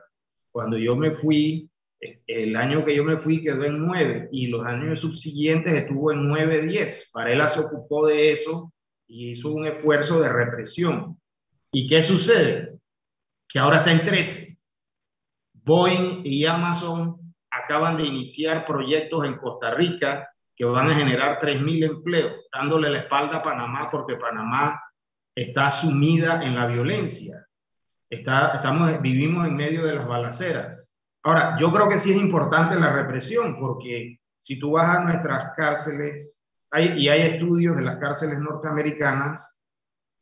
Cuando 0.52 0.78
yo 0.78 0.96
me 0.96 1.12
fui, 1.12 1.70
el 2.00 2.56
año 2.56 2.86
que 2.86 2.96
yo 2.96 3.04
me 3.04 3.18
fui 3.18 3.44
quedó 3.44 3.64
en 3.66 3.86
9 3.86 4.30
y 4.32 4.48
los 4.48 4.66
años 4.66 5.02
subsiguientes 5.02 5.74
estuvo 5.74 6.12
en 6.12 6.28
9, 6.28 6.62
10. 6.68 7.12
Varela 7.14 7.48
se 7.48 7.60
ocupó 7.60 8.08
de 8.08 8.32
eso 8.32 8.74
y 9.08 9.32
hizo 9.32 9.52
un 9.52 9.68
esfuerzo 9.68 10.22
de 10.22 10.30
represión. 10.30 11.20
¿Y 11.72 11.88
qué 11.88 12.02
sucede? 12.02 12.80
Que 13.48 13.60
ahora 13.60 13.78
está 13.78 13.92
en 13.92 14.04
13. 14.04 14.60
Boeing 15.54 16.22
y 16.24 16.46
Amazon 16.46 17.18
acaban 17.52 17.98
de 17.98 18.06
iniciar 18.06 18.66
proyectos 18.66 19.26
en 19.26 19.38
Costa 19.38 19.74
Rica 19.74 20.30
que 20.56 20.66
van 20.66 20.90
a 20.90 20.96
generar 20.96 21.40
3.000 21.40 21.86
empleos, 21.86 22.34
dándole 22.54 22.90
la 22.90 23.00
espalda 23.00 23.38
a 23.38 23.44
Panamá 23.44 23.90
porque 23.92 24.16
Panamá 24.16 24.82
está 25.36 25.70
sumida 25.72 26.44
en 26.44 26.56
la 26.56 26.68
violencia. 26.68 27.46
Está, 28.10 28.56
estamos, 28.56 29.02
vivimos 29.02 29.48
en 29.48 29.56
medio 29.56 29.86
de 29.86 29.96
las 29.96 30.08
balaceras. 30.08 30.89
Ahora, 31.24 31.58
yo 31.60 31.72
creo 31.72 31.90
que 31.90 32.00
sí 32.00 32.12
es 32.12 32.18
importante 32.18 32.80
la 32.80 32.94
represión, 32.94 33.58
porque 33.60 34.20
si 34.40 34.58
tú 34.58 34.72
vas 34.72 34.98
a 34.98 35.04
nuestras 35.04 35.54
cárceles, 35.56 36.40
y 36.78 37.08
hay 37.08 37.22
estudios 37.22 37.76
de 37.78 37.84
las 37.84 37.98
cárceles 37.98 38.40
norteamericanas 38.40 39.60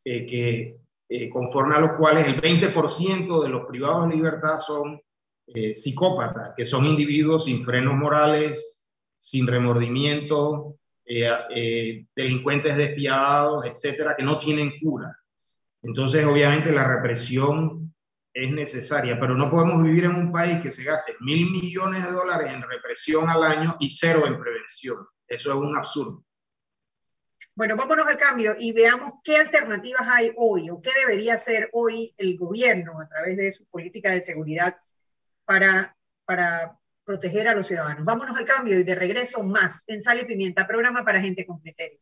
eh, 0.05 0.25
que 0.25 0.77
eh, 1.09 1.29
conforme 1.29 1.75
a 1.75 1.79
los 1.79 1.93
cuales 1.93 2.25
el 2.25 2.41
20% 2.41 3.43
de 3.43 3.49
los 3.49 3.65
privados 3.67 4.07
de 4.07 4.15
libertad 4.15 4.59
son 4.59 4.99
eh, 5.47 5.75
psicópatas, 5.75 6.53
que 6.55 6.65
son 6.65 6.85
individuos 6.85 7.45
sin 7.45 7.63
frenos 7.63 7.95
morales, 7.95 8.85
sin 9.17 9.47
remordimiento, 9.47 10.75
delincuentes 12.15 12.75
despiadados, 12.75 13.65
etcétera, 13.65 14.15
que 14.15 14.23
no 14.23 14.37
tienen 14.37 14.73
cura. 14.79 15.17
Entonces, 15.81 16.25
obviamente, 16.25 16.71
la 16.71 16.85
represión 16.85 17.86
es 18.37 18.51
necesaria, 18.51 19.19
pero 19.19 19.35
no 19.35 19.49
podemos 19.49 19.81
vivir 19.81 20.05
en 20.05 20.13
un 20.13 20.31
país 20.31 20.61
que 20.61 20.71
se 20.71 20.83
gaste 20.83 21.15
mil 21.21 21.49
millones 21.49 22.03
de 22.03 22.11
dólares 22.11 22.53
en 22.53 22.61
represión 22.61 23.27
al 23.27 23.41
año 23.41 23.77
y 23.79 23.89
cero 23.89 24.27
en 24.27 24.39
prevención. 24.39 25.07
Eso 25.27 25.49
es 25.49 25.55
un 25.55 25.75
absurdo. 25.75 26.23
Bueno, 27.55 27.75
vámonos 27.75 28.05
al 28.05 28.17
cambio 28.17 28.55
y 28.59 28.73
veamos 28.73 29.13
qué 29.23 29.37
alternativas 29.37 30.03
hay 30.07 30.31
hoy 30.37 30.69
o 30.69 30.79
qué 30.79 30.91
debería 30.99 31.33
hacer 31.33 31.71
hoy 31.73 32.13
el 32.15 32.37
gobierno 32.37 33.01
a 33.01 33.07
través 33.09 33.37
de 33.37 33.51
su 33.51 33.65
política 33.65 34.11
de 34.11 34.21
seguridad 34.21 34.77
para, 35.43 35.97
para 36.23 36.77
proteger 37.03 37.47
a 37.47 37.55
los 37.55 37.65
ciudadanos. 37.65 38.05
Vámonos 38.05 38.37
al 38.37 38.45
cambio 38.45 38.79
y 38.79 38.83
de 38.83 38.93
regreso 38.93 39.41
más 39.41 39.83
en 39.87 39.99
Sal 39.99 40.19
y 40.19 40.25
Pimienta, 40.25 40.67
programa 40.67 41.03
para 41.03 41.21
gente 41.21 41.43
con 41.43 41.59
criterio. 41.59 41.99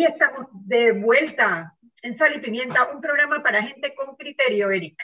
Y 0.00 0.04
estamos 0.04 0.46
de 0.54 0.92
vuelta 0.92 1.76
en 2.00 2.16
Sal 2.16 2.34
y 2.34 2.38
Pimienta, 2.38 2.88
un 2.90 3.02
programa 3.02 3.42
para 3.42 3.62
gente 3.62 3.94
con 3.94 4.16
criterio, 4.16 4.70
Eric. 4.70 4.96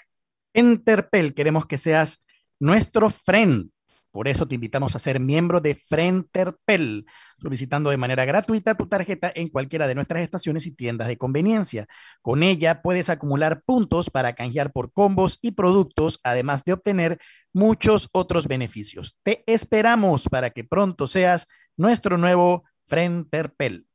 Enterpel, 0.55 1.34
queremos 1.34 1.66
que 1.66 1.76
seas 1.76 2.24
nuestro 2.59 3.11
friend. 3.11 3.68
Por 4.11 4.26
eso 4.26 4.49
te 4.49 4.55
invitamos 4.55 4.97
a 4.97 4.99
ser 4.99 5.20
miembro 5.20 5.61
de 5.61 5.74
Frenterpel, 5.74 7.05
solicitando 7.38 7.90
de 7.90 7.99
manera 7.99 8.24
gratuita 8.24 8.74
tu 8.74 8.88
tarjeta 8.88 9.30
en 9.34 9.49
cualquiera 9.51 9.86
de 9.86 9.94
nuestras 9.94 10.22
estaciones 10.22 10.66
y 10.66 10.74
tiendas 10.74 11.09
de 11.09 11.18
conveniencia. 11.18 11.86
Con 12.22 12.42
ella 12.42 12.80
puedes 12.80 13.11
acumular 13.11 13.61
puntos 13.66 14.09
para 14.09 14.34
canjear 14.34 14.72
por 14.72 14.94
combos 14.94 15.38
y 15.42 15.51
productos, 15.51 16.20
además 16.22 16.64
de 16.64 16.72
obtener 16.72 17.18
muchos 17.53 18.09
otros 18.12 18.49
beneficios. 18.49 19.18
Te 19.22 19.44
esperamos 19.47 20.30
para 20.30 20.49
que 20.49 20.64
pronto 20.64 21.07
seas 21.07 21.49
nuestro 21.76 22.16
nuevo 22.16 22.64
Frenterpel. 22.86 23.86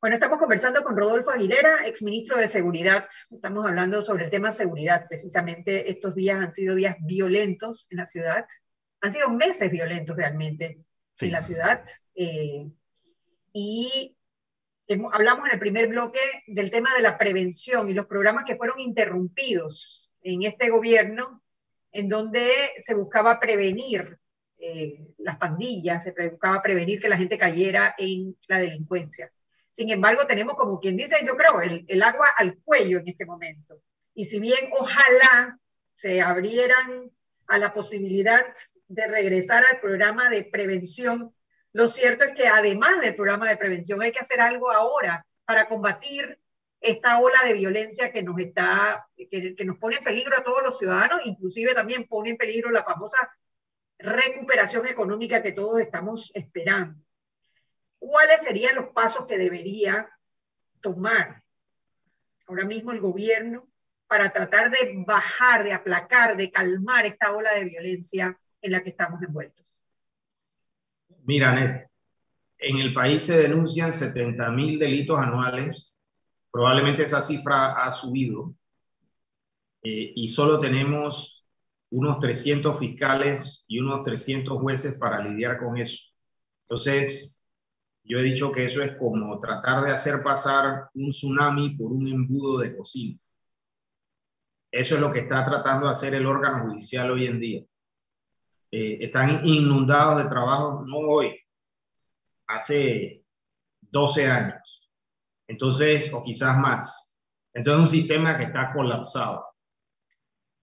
Bueno, 0.00 0.14
estamos 0.14 0.38
conversando 0.38 0.84
con 0.84 0.96
Rodolfo 0.96 1.32
Aguilera, 1.32 1.84
exministro 1.84 2.38
de 2.38 2.46
Seguridad. 2.46 3.08
Estamos 3.32 3.66
hablando 3.66 4.00
sobre 4.00 4.26
el 4.26 4.30
tema 4.30 4.52
seguridad. 4.52 5.08
Precisamente 5.08 5.90
estos 5.90 6.14
días 6.14 6.40
han 6.40 6.52
sido 6.52 6.76
días 6.76 6.94
violentos 7.00 7.88
en 7.90 7.96
la 7.96 8.06
ciudad. 8.06 8.46
Han 9.00 9.12
sido 9.12 9.28
meses 9.30 9.68
violentos 9.72 10.16
realmente 10.16 10.84
en 11.20 11.32
la 11.32 11.42
ciudad. 11.42 11.84
Eh, 12.14 12.70
y 13.52 14.16
hablamos 15.12 15.48
en 15.48 15.54
el 15.54 15.58
primer 15.58 15.88
bloque 15.88 16.20
del 16.46 16.70
tema 16.70 16.94
de 16.94 17.02
la 17.02 17.18
prevención 17.18 17.88
y 17.88 17.92
los 17.92 18.06
programas 18.06 18.44
que 18.44 18.54
fueron 18.54 18.78
interrumpidos 18.78 20.12
en 20.22 20.44
este 20.44 20.70
gobierno, 20.70 21.42
en 21.90 22.08
donde 22.08 22.52
se 22.80 22.94
buscaba 22.94 23.40
prevenir 23.40 24.16
eh, 24.60 25.08
las 25.18 25.38
pandillas, 25.38 26.04
se 26.04 26.12
buscaba 26.30 26.62
prevenir 26.62 27.00
que 27.00 27.08
la 27.08 27.16
gente 27.16 27.36
cayera 27.36 27.96
en 27.98 28.36
la 28.46 28.60
delincuencia. 28.60 29.32
Sin 29.78 29.90
embargo, 29.90 30.26
tenemos 30.26 30.56
como 30.56 30.80
quien 30.80 30.96
dice, 30.96 31.24
yo 31.24 31.36
creo, 31.36 31.60
el, 31.60 32.02
agua 32.02 32.26
al 32.36 32.58
cuello 32.64 32.98
en 32.98 33.06
este 33.06 33.24
momento. 33.24 33.80
Y 34.12 34.24
si 34.24 34.40
bien 34.40 34.70
ojalá 34.76 35.56
se 35.94 36.20
abrieran 36.20 37.12
a 37.46 37.58
la 37.58 37.72
posibilidad 37.72 38.44
de 38.88 39.06
regresar 39.06 39.64
al 39.70 39.78
programa 39.78 40.30
de 40.30 40.42
prevención, 40.42 41.32
lo 41.72 41.86
cierto 41.86 42.24
es 42.24 42.32
que 42.32 42.48
además 42.48 43.00
del 43.00 43.14
programa 43.14 43.48
de 43.48 43.56
prevención 43.56 44.02
hay 44.02 44.10
que 44.10 44.18
hacer 44.18 44.40
algo 44.40 44.72
ahora 44.72 45.24
para 45.44 45.68
combatir 45.68 46.40
esta 46.80 47.20
ola 47.20 47.44
de 47.44 47.52
violencia 47.52 48.10
que 48.10 48.24
nos 48.24 48.36
está, 48.40 49.06
que, 49.16 49.54
que, 49.54 49.64
nos 49.64 49.78
pone 49.78 49.98
en 49.98 50.02
peligro 50.02 50.36
a 50.36 50.42
todos 50.42 50.64
los 50.64 50.76
ciudadanos, 50.76 51.20
inclusive 51.24 51.72
también 51.72 52.08
pone 52.08 52.30
en 52.30 52.36
peligro 52.36 52.72
la 52.72 52.82
famosa 52.82 53.32
recuperación 53.96 54.88
económica 54.88 55.40
que 55.40 55.52
todos 55.52 55.80
estamos 55.80 56.32
esperando. 56.34 57.00
¿Cuáles 57.98 58.42
serían 58.42 58.76
los 58.76 58.88
pasos 58.88 59.26
que 59.26 59.38
debería 59.38 60.08
tomar 60.80 61.42
ahora 62.46 62.64
mismo 62.64 62.92
el 62.92 63.00
gobierno 63.00 63.68
para 64.06 64.32
tratar 64.32 64.70
de 64.70 65.04
bajar, 65.06 65.64
de 65.64 65.72
aplacar, 65.72 66.36
de 66.36 66.50
calmar 66.50 67.06
esta 67.06 67.32
ola 67.32 67.54
de 67.54 67.64
violencia 67.64 68.38
en 68.62 68.72
la 68.72 68.82
que 68.82 68.90
estamos 68.90 69.22
envueltos? 69.22 69.64
Mira, 71.24 71.88
en 72.58 72.78
el 72.78 72.94
país 72.94 73.22
se 73.22 73.38
denuncian 73.38 73.92
70 73.92 74.50
mil 74.50 74.78
delitos 74.78 75.18
anuales. 75.18 75.94
Probablemente 76.50 77.02
esa 77.02 77.20
cifra 77.20 77.84
ha 77.84 77.92
subido 77.92 78.54
eh, 79.82 80.12
y 80.16 80.28
solo 80.28 80.58
tenemos 80.58 81.46
unos 81.90 82.18
300 82.18 82.78
fiscales 82.78 83.64
y 83.68 83.78
unos 83.78 84.02
300 84.02 84.60
jueces 84.60 84.96
para 84.98 85.22
lidiar 85.22 85.58
con 85.58 85.76
eso. 85.76 86.02
Entonces, 86.62 87.37
yo 88.08 88.18
he 88.18 88.22
dicho 88.22 88.50
que 88.50 88.64
eso 88.64 88.82
es 88.82 88.96
como 88.96 89.38
tratar 89.38 89.84
de 89.84 89.92
hacer 89.92 90.22
pasar 90.22 90.88
un 90.94 91.10
tsunami 91.10 91.76
por 91.76 91.92
un 91.92 92.08
embudo 92.08 92.58
de 92.58 92.74
cocina. 92.74 93.18
Eso 94.72 94.94
es 94.94 95.00
lo 95.00 95.12
que 95.12 95.20
está 95.20 95.44
tratando 95.44 95.86
de 95.86 95.92
hacer 95.92 96.14
el 96.14 96.26
órgano 96.26 96.64
judicial 96.64 97.10
hoy 97.10 97.26
en 97.26 97.38
día. 97.38 97.64
Eh, 98.70 98.98
están 99.02 99.44
inundados 99.44 100.22
de 100.22 100.30
trabajo, 100.30 100.84
no 100.86 100.96
hoy, 100.98 101.38
hace 102.46 103.24
12 103.82 104.26
años. 104.26 104.90
Entonces, 105.46 106.10
o 106.14 106.22
quizás 106.22 106.56
más. 106.56 107.14
Entonces, 107.52 107.78
es 107.78 107.90
un 107.90 107.98
sistema 107.98 108.38
que 108.38 108.44
está 108.44 108.72
colapsado. 108.72 109.44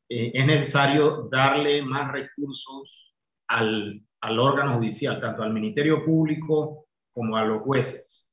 Eh, 0.10 0.32
es 0.34 0.46
necesario 0.48 1.28
darle 1.32 1.84
más 1.84 2.12
recursos 2.12 3.14
al, 3.48 4.04
al 4.22 4.40
órgano 4.40 4.78
judicial, 4.78 5.22
tanto 5.22 5.44
al 5.44 5.54
Ministerio 5.54 6.04
Público 6.04 6.85
como 7.16 7.38
a 7.38 7.46
los 7.46 7.64
jueces. 7.64 8.30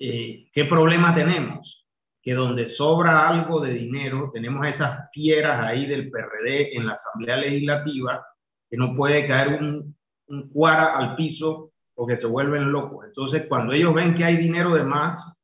Eh, 0.00 0.50
¿Qué 0.52 0.64
problema 0.64 1.14
tenemos? 1.14 1.86
Que 2.20 2.34
donde 2.34 2.66
sobra 2.66 3.28
algo 3.28 3.60
de 3.60 3.72
dinero, 3.72 4.30
tenemos 4.34 4.66
esas 4.66 5.10
fieras 5.12 5.60
ahí 5.60 5.86
del 5.86 6.10
PRD 6.10 6.76
en 6.76 6.86
la 6.86 6.94
Asamblea 6.94 7.36
Legislativa, 7.36 8.26
que 8.68 8.76
no 8.76 8.96
puede 8.96 9.28
caer 9.28 9.62
un, 9.62 9.96
un 10.26 10.50
cuara 10.50 10.96
al 10.96 11.14
piso 11.14 11.72
porque 11.94 12.16
se 12.16 12.26
vuelven 12.26 12.72
locos. 12.72 13.06
Entonces, 13.06 13.46
cuando 13.48 13.72
ellos 13.72 13.94
ven 13.94 14.12
que 14.12 14.24
hay 14.24 14.36
dinero 14.36 14.74
de 14.74 14.82
más, 14.82 15.38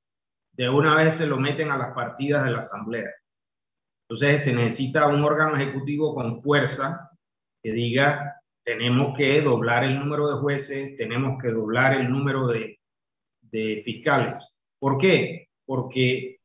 de 0.53 0.68
una 0.68 0.96
vez 0.96 1.16
se 1.16 1.28
lo 1.28 1.38
meten 1.38 1.70
a 1.70 1.78
las 1.78 1.94
partidas 1.94 2.44
de 2.44 2.50
la 2.50 2.59
Asamblea. 2.59 3.11
Entonces, 4.09 4.44
se 4.44 4.53
necesita 4.53 5.07
un 5.07 5.22
órgano 5.22 5.57
ejecutivo 5.57 6.14
con 6.14 6.42
fuerza 6.42 7.11
que 7.62 7.72
diga, 7.72 8.41
tenemos 8.64 9.16
que 9.16 9.40
doblar 9.40 9.84
el 9.84 9.98
número 9.98 10.28
de 10.28 10.40
jueces, 10.40 10.96
tenemos 10.96 11.40
que 11.42 11.50
doblar 11.50 11.94
el 11.94 12.10
número 12.10 12.46
de, 12.46 12.80
de 13.40 13.82
fiscales. 13.84 14.56
¿Por 14.78 14.98
qué? 14.98 15.48
Porque 15.64 16.40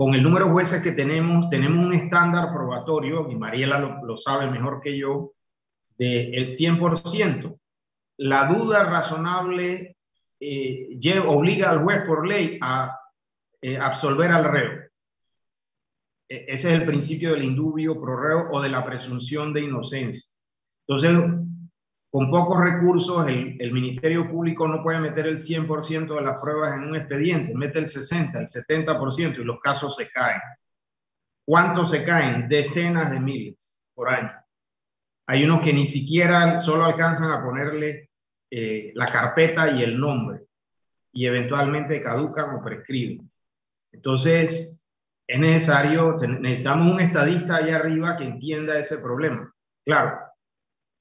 con 0.00 0.14
el 0.14 0.22
número 0.22 0.46
de 0.46 0.52
jueces 0.52 0.82
que 0.82 0.92
tenemos, 0.92 1.50
tenemos 1.50 1.84
un 1.84 1.92
estándar 1.92 2.54
probatorio, 2.54 3.30
y 3.30 3.36
Mariela 3.36 4.00
lo, 4.02 4.16
sabe 4.16 4.50
mejor 4.50 4.80
que 4.80 4.96
yo, 4.96 5.34
del 5.98 6.34
el 6.34 6.48
100%. 6.48 7.58
La 8.16 8.46
duda 8.46 8.84
razonable 8.84 9.98
eh, 10.40 10.98
obliga 11.26 11.68
al 11.68 11.82
juez 11.82 12.02
por 12.06 12.26
ley 12.26 12.58
a 12.62 12.98
eh, 13.60 13.76
absolver 13.76 14.30
al 14.30 14.44
reo. 14.44 14.70
E, 16.30 16.46
ese 16.48 16.74
es 16.74 16.80
el 16.80 16.86
principio 16.86 17.32
del 17.32 17.44
indubio 17.44 18.00
pro 18.00 18.16
reo 18.16 18.48
o 18.52 18.62
de 18.62 18.70
la 18.70 18.82
presunción 18.82 19.52
de 19.52 19.64
inocencia. 19.64 20.29
Entonces, 20.90 21.16
con 22.10 22.32
pocos 22.32 22.60
recursos, 22.60 23.24
el, 23.28 23.72
Ministerio 23.72 24.28
Público 24.28 24.66
no 24.66 24.82
puede 24.82 24.98
meter 24.98 25.28
el 25.28 25.38
100% 25.38 26.16
de 26.16 26.20
las 26.20 26.40
pruebas 26.40 26.76
en 26.76 26.88
un 26.88 26.96
expediente, 26.96 27.54
mete 27.54 27.78
el 27.78 27.86
60, 27.86 28.40
el 28.40 28.46
70% 28.48 29.38
y 29.38 29.44
los 29.44 29.60
casos 29.60 29.94
se 29.94 30.10
caen. 30.10 30.40
¿Cuántos 31.46 31.92
se 31.92 32.02
caen? 32.02 32.48
Decenas 32.48 33.12
de 33.12 33.20
miles 33.20 33.80
por 33.94 34.08
año. 34.08 34.32
Hay 35.28 35.44
unos 35.44 35.62
que 35.62 35.72
ni 35.72 35.86
siquiera 35.86 36.60
solo 36.60 36.86
alcanzan 36.86 37.30
a 37.30 37.44
ponerle 37.44 38.10
eh, 38.50 38.90
la 38.96 39.06
carpeta 39.06 39.70
y 39.70 39.84
el 39.84 39.96
nombre 39.96 40.40
y 41.12 41.24
eventualmente 41.24 42.02
caducan 42.02 42.56
o 42.56 42.64
prescriben. 42.64 43.30
Entonces, 43.92 44.84
es 45.24 45.38
necesario, 45.38 46.16
necesitamos 46.40 46.90
un 46.90 47.00
estadista 47.00 47.58
allá 47.58 47.76
arriba 47.76 48.16
que 48.16 48.24
entienda 48.24 48.76
ese 48.76 48.98
problema. 48.98 49.54
Claro, 49.84 50.29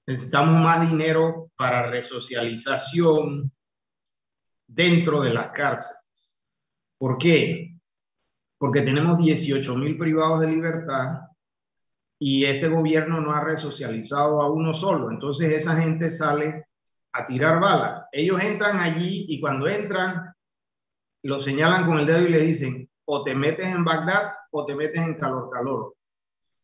Necesitamos 0.10 0.60
más 0.60 0.90
dinero 0.90 1.52
para 1.56 1.92
resocialización 1.92 3.52
dentro 4.66 5.22
de 5.22 5.32
las 5.32 5.52
cárceles. 5.52 6.44
¿Por 6.98 7.20
qué? 7.20 7.76
Porque 8.58 8.82
tenemos 8.82 9.20
18 9.20 9.76
mil 9.76 10.00
privados 10.00 10.42
de 10.42 10.48
libertad 10.48 11.28
y 12.18 12.44
este 12.44 12.70
gobierno 12.70 13.22
no 13.22 13.32
ha 13.32 13.44
resocializado 13.44 14.42
a 14.42 14.52
uno 14.52 14.74
solo. 14.74 15.12
Entonces 15.12 15.54
esa 15.54 15.80
gente 15.80 16.10
sale 16.10 16.66
a 17.14 17.24
tirar 17.24 17.60
balas. 17.60 18.08
Ellos 18.12 18.42
entran 18.42 18.78
allí 18.80 19.28
y 19.30 19.40
cuando 19.40 19.68
entran 19.68 20.34
lo 21.22 21.40
señalan 21.40 21.86
con 21.86 22.00
el 22.00 22.08
dedo 22.08 22.22
y 22.22 22.30
le 22.30 22.40
dicen 22.40 22.90
o 23.06 23.24
te 23.24 23.36
metes 23.36 23.68
en 23.68 23.86
Bagdad 23.86 24.32
o 24.50 24.66
te 24.66 24.74
metes 24.74 25.04
en 25.04 25.20
calor 25.20 25.52
calor. 25.52 25.94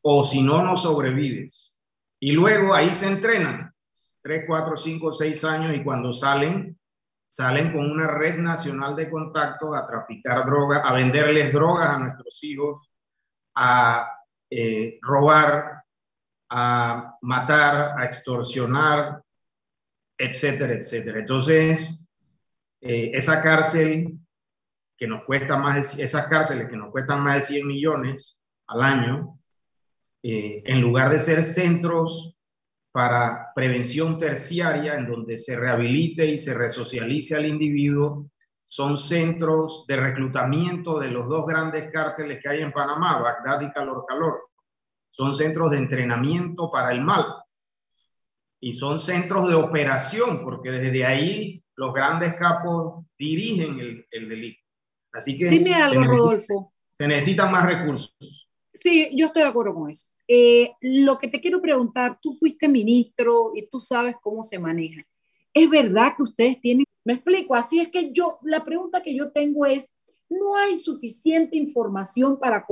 O 0.02 0.24
si 0.24 0.42
no, 0.42 0.64
no 0.64 0.76
sobrevives. 0.76 1.75
Y 2.20 2.32
luego 2.32 2.74
ahí 2.74 2.94
se 2.94 3.08
entrenan, 3.08 3.74
tres, 4.22 4.46
cuatro, 4.48 4.78
cinco, 4.78 5.14
seis 5.14 5.44
años 5.44 5.76
y 5.76 5.84
cuando 5.84 6.14
salen, 6.14 6.80
salen 7.28 7.72
con 7.74 7.92
una 7.92 8.08
red 8.08 8.38
nacional 8.38 8.96
de 8.96 9.10
contactos 9.10 9.76
a 9.76 9.86
traficar 9.86 10.46
drogas, 10.46 10.82
a 10.84 10.94
venderles 10.94 11.54
drogas 11.54 11.90
a 11.90 12.00
nuestros 12.00 12.44
hijos, 12.44 12.90
a 13.56 14.10
eh, 14.50 15.00
robar, 15.02 15.84
a 16.50 17.16
matar, 17.22 18.00
a 18.00 18.06
extorsionar, 18.06 19.22
etcétera, 20.18 20.74
etcétera. 20.74 21.20
Entonces, 21.20 22.10
eh, 22.82 23.12
esa 23.14 23.42
cárcel 23.42 24.20
que 24.98 25.08
nos 25.08 25.24
cuesta 25.26 25.58
más 25.58 26.00
esas 26.00 26.28
cárceles 26.28 26.70
que 26.70 26.78
nos 26.78 26.92
cuestan 26.92 27.22
más 27.22 27.36
de 27.36 27.56
100 27.56 27.68
millones 27.68 28.40
al 28.68 28.82
año, 28.82 29.40
eh, 30.28 30.64
en 30.66 30.82
lugar 30.82 31.12
de 31.12 31.20
ser 31.20 31.44
centros 31.44 32.36
para 32.92 33.52
prevención 33.54 34.18
terciaria, 34.18 34.96
en 34.96 35.06
donde 35.06 35.38
se 35.38 35.56
rehabilite 35.56 36.26
y 36.26 36.40
se 36.40 36.56
resocialice 36.56 37.36
al 37.36 37.46
individuo, 37.46 38.32
son 38.64 38.98
centros 38.98 39.86
de 39.88 39.98
reclutamiento 39.98 41.00
de 41.00 41.12
los 41.12 41.28
dos 41.28 41.46
grandes 41.46 41.92
cárteles 41.92 42.40
que 42.42 42.50
hay 42.50 42.64
en 42.64 42.72
Panamá, 42.72 43.22
Bagdad 43.22 43.62
y 43.62 43.72
Calor 43.72 44.04
Calor. 44.08 44.50
Son 45.12 45.36
centros 45.36 45.70
de 45.70 45.78
entrenamiento 45.78 46.72
para 46.72 46.92
el 46.92 47.02
mal. 47.02 47.28
Y 48.60 48.74
son 48.74 48.98
centros 48.98 49.48
de 49.48 49.54
operación, 49.54 50.42
porque 50.44 50.72
desde 50.72 51.06
ahí 51.06 51.64
los 51.76 51.94
grandes 51.94 52.34
capos 52.34 53.06
dirigen 53.16 53.80
el, 53.80 54.08
el 54.10 54.28
delito. 54.28 54.64
Así 55.14 55.38
que... 55.38 55.50
Dime 55.50 55.76
algo, 55.76 56.04
Rodolfo. 56.04 56.72
Se 56.98 57.08
necesitan 57.08 57.52
más 57.52 57.68
recursos. 57.68 58.18
Sí, 58.74 59.12
yo 59.16 59.28
estoy 59.28 59.44
de 59.44 59.50
acuerdo 59.50 59.76
con 59.76 59.92
eso. 59.92 60.15
Eh, 60.28 60.72
lo 60.82 61.18
que 61.18 61.28
te 61.28 61.40
quiero 61.40 61.62
preguntar, 61.62 62.20
tú 62.22 62.34
fuiste 62.34 62.68
ministro 62.68 63.52
y 63.56 63.68
tú 63.68 63.80
sabes 63.80 64.16
cómo 64.22 64.44
se 64.44 64.60
maneja. 64.60 65.06
¿Es 65.54 65.70
verdad 65.70 66.14
que 66.18 66.24
ustedes 66.24 66.60
tienen, 66.60 66.86
me 67.04 67.14
explico, 67.14 67.56
así 67.56 67.80
es 67.80 67.90
que 67.90 68.12
yo, 68.12 68.40
la 68.44 68.64
pregunta 68.64 69.02
que 69.02 69.16
yo 69.16 69.32
tengo 69.32 69.66
es, 69.66 69.90
¿no 70.30 70.56
hay 70.58 70.78
suficiente 70.78 71.58
información 71.58 72.40
para 72.40 72.66